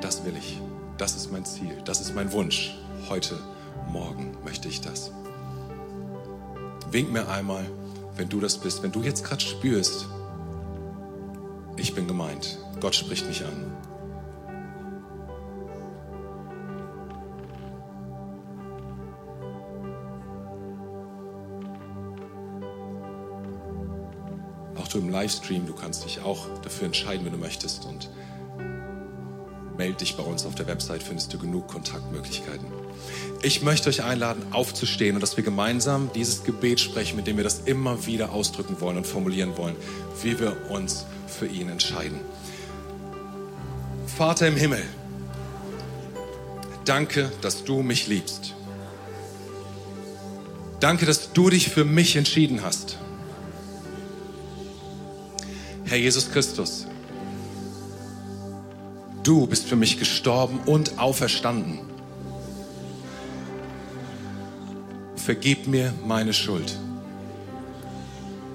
das 0.00 0.24
will 0.24 0.34
ich. 0.36 0.58
Das 0.98 1.16
ist 1.16 1.30
mein 1.30 1.44
Ziel, 1.44 1.76
das 1.84 2.00
ist 2.00 2.14
mein 2.14 2.32
Wunsch 2.32 2.79
heute, 3.08 3.38
morgen 3.88 4.36
möchte 4.44 4.68
ich 4.68 4.80
das. 4.80 5.12
Wink 6.90 7.12
mir 7.12 7.28
einmal, 7.28 7.64
wenn 8.16 8.28
du 8.28 8.40
das 8.40 8.58
bist, 8.58 8.82
wenn 8.82 8.92
du 8.92 9.02
jetzt 9.02 9.24
gerade 9.24 9.40
spürst, 9.40 10.06
ich 11.76 11.94
bin 11.94 12.06
gemeint, 12.06 12.58
Gott 12.80 12.94
spricht 12.94 13.26
mich 13.26 13.44
an. 13.44 13.76
Auch 24.76 24.88
du 24.88 24.98
im 24.98 25.08
Livestream, 25.08 25.66
du 25.66 25.74
kannst 25.74 26.04
dich 26.04 26.20
auch 26.20 26.46
dafür 26.62 26.86
entscheiden, 26.86 27.24
wenn 27.24 27.32
du 27.32 27.38
möchtest 27.38 27.86
und 27.86 28.10
melde 29.80 29.96
dich 29.96 30.14
bei 30.14 30.22
uns 30.22 30.44
auf 30.44 30.54
der 30.54 30.66
Website, 30.66 31.02
findest 31.02 31.32
du 31.32 31.38
genug 31.38 31.68
Kontaktmöglichkeiten. 31.68 32.79
Ich 33.42 33.62
möchte 33.62 33.88
euch 33.88 34.02
einladen, 34.02 34.42
aufzustehen 34.52 35.14
und 35.14 35.22
dass 35.22 35.36
wir 35.36 35.44
gemeinsam 35.44 36.10
dieses 36.14 36.44
Gebet 36.44 36.80
sprechen, 36.80 37.16
mit 37.16 37.26
dem 37.26 37.36
wir 37.36 37.44
das 37.44 37.60
immer 37.64 38.06
wieder 38.06 38.32
ausdrücken 38.32 38.80
wollen 38.80 38.98
und 38.98 39.06
formulieren 39.06 39.56
wollen, 39.56 39.76
wie 40.22 40.38
wir 40.38 40.70
uns 40.70 41.06
für 41.26 41.46
ihn 41.46 41.68
entscheiden. 41.68 42.20
Vater 44.06 44.46
im 44.46 44.56
Himmel, 44.56 44.82
danke, 46.84 47.32
dass 47.40 47.64
du 47.64 47.82
mich 47.82 48.08
liebst. 48.08 48.54
Danke, 50.80 51.06
dass 51.06 51.32
du 51.32 51.50
dich 51.50 51.68
für 51.68 51.84
mich 51.84 52.16
entschieden 52.16 52.62
hast. 52.62 52.98
Herr 55.84 55.98
Jesus 55.98 56.30
Christus, 56.30 56.86
Du 59.22 59.46
bist 59.46 59.66
für 59.66 59.76
mich 59.76 59.98
gestorben 59.98 60.60
und 60.64 60.98
auferstanden. 60.98 61.89
Vergib 65.24 65.66
mir 65.66 65.92
meine 66.04 66.32
Schuld. 66.32 66.78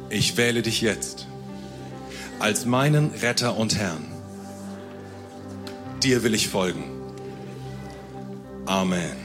Ich 0.10 0.38
wähle 0.38 0.62
dich 0.62 0.82
jetzt 0.82 1.28
als 2.40 2.66
meinen 2.66 3.12
Retter 3.22 3.58
und 3.58 3.76
Herrn. 3.78 4.06
Dir 6.04 6.24
will 6.24 6.34
ich 6.34 6.48
folgen. 6.48 6.84
Amen. 8.66 9.25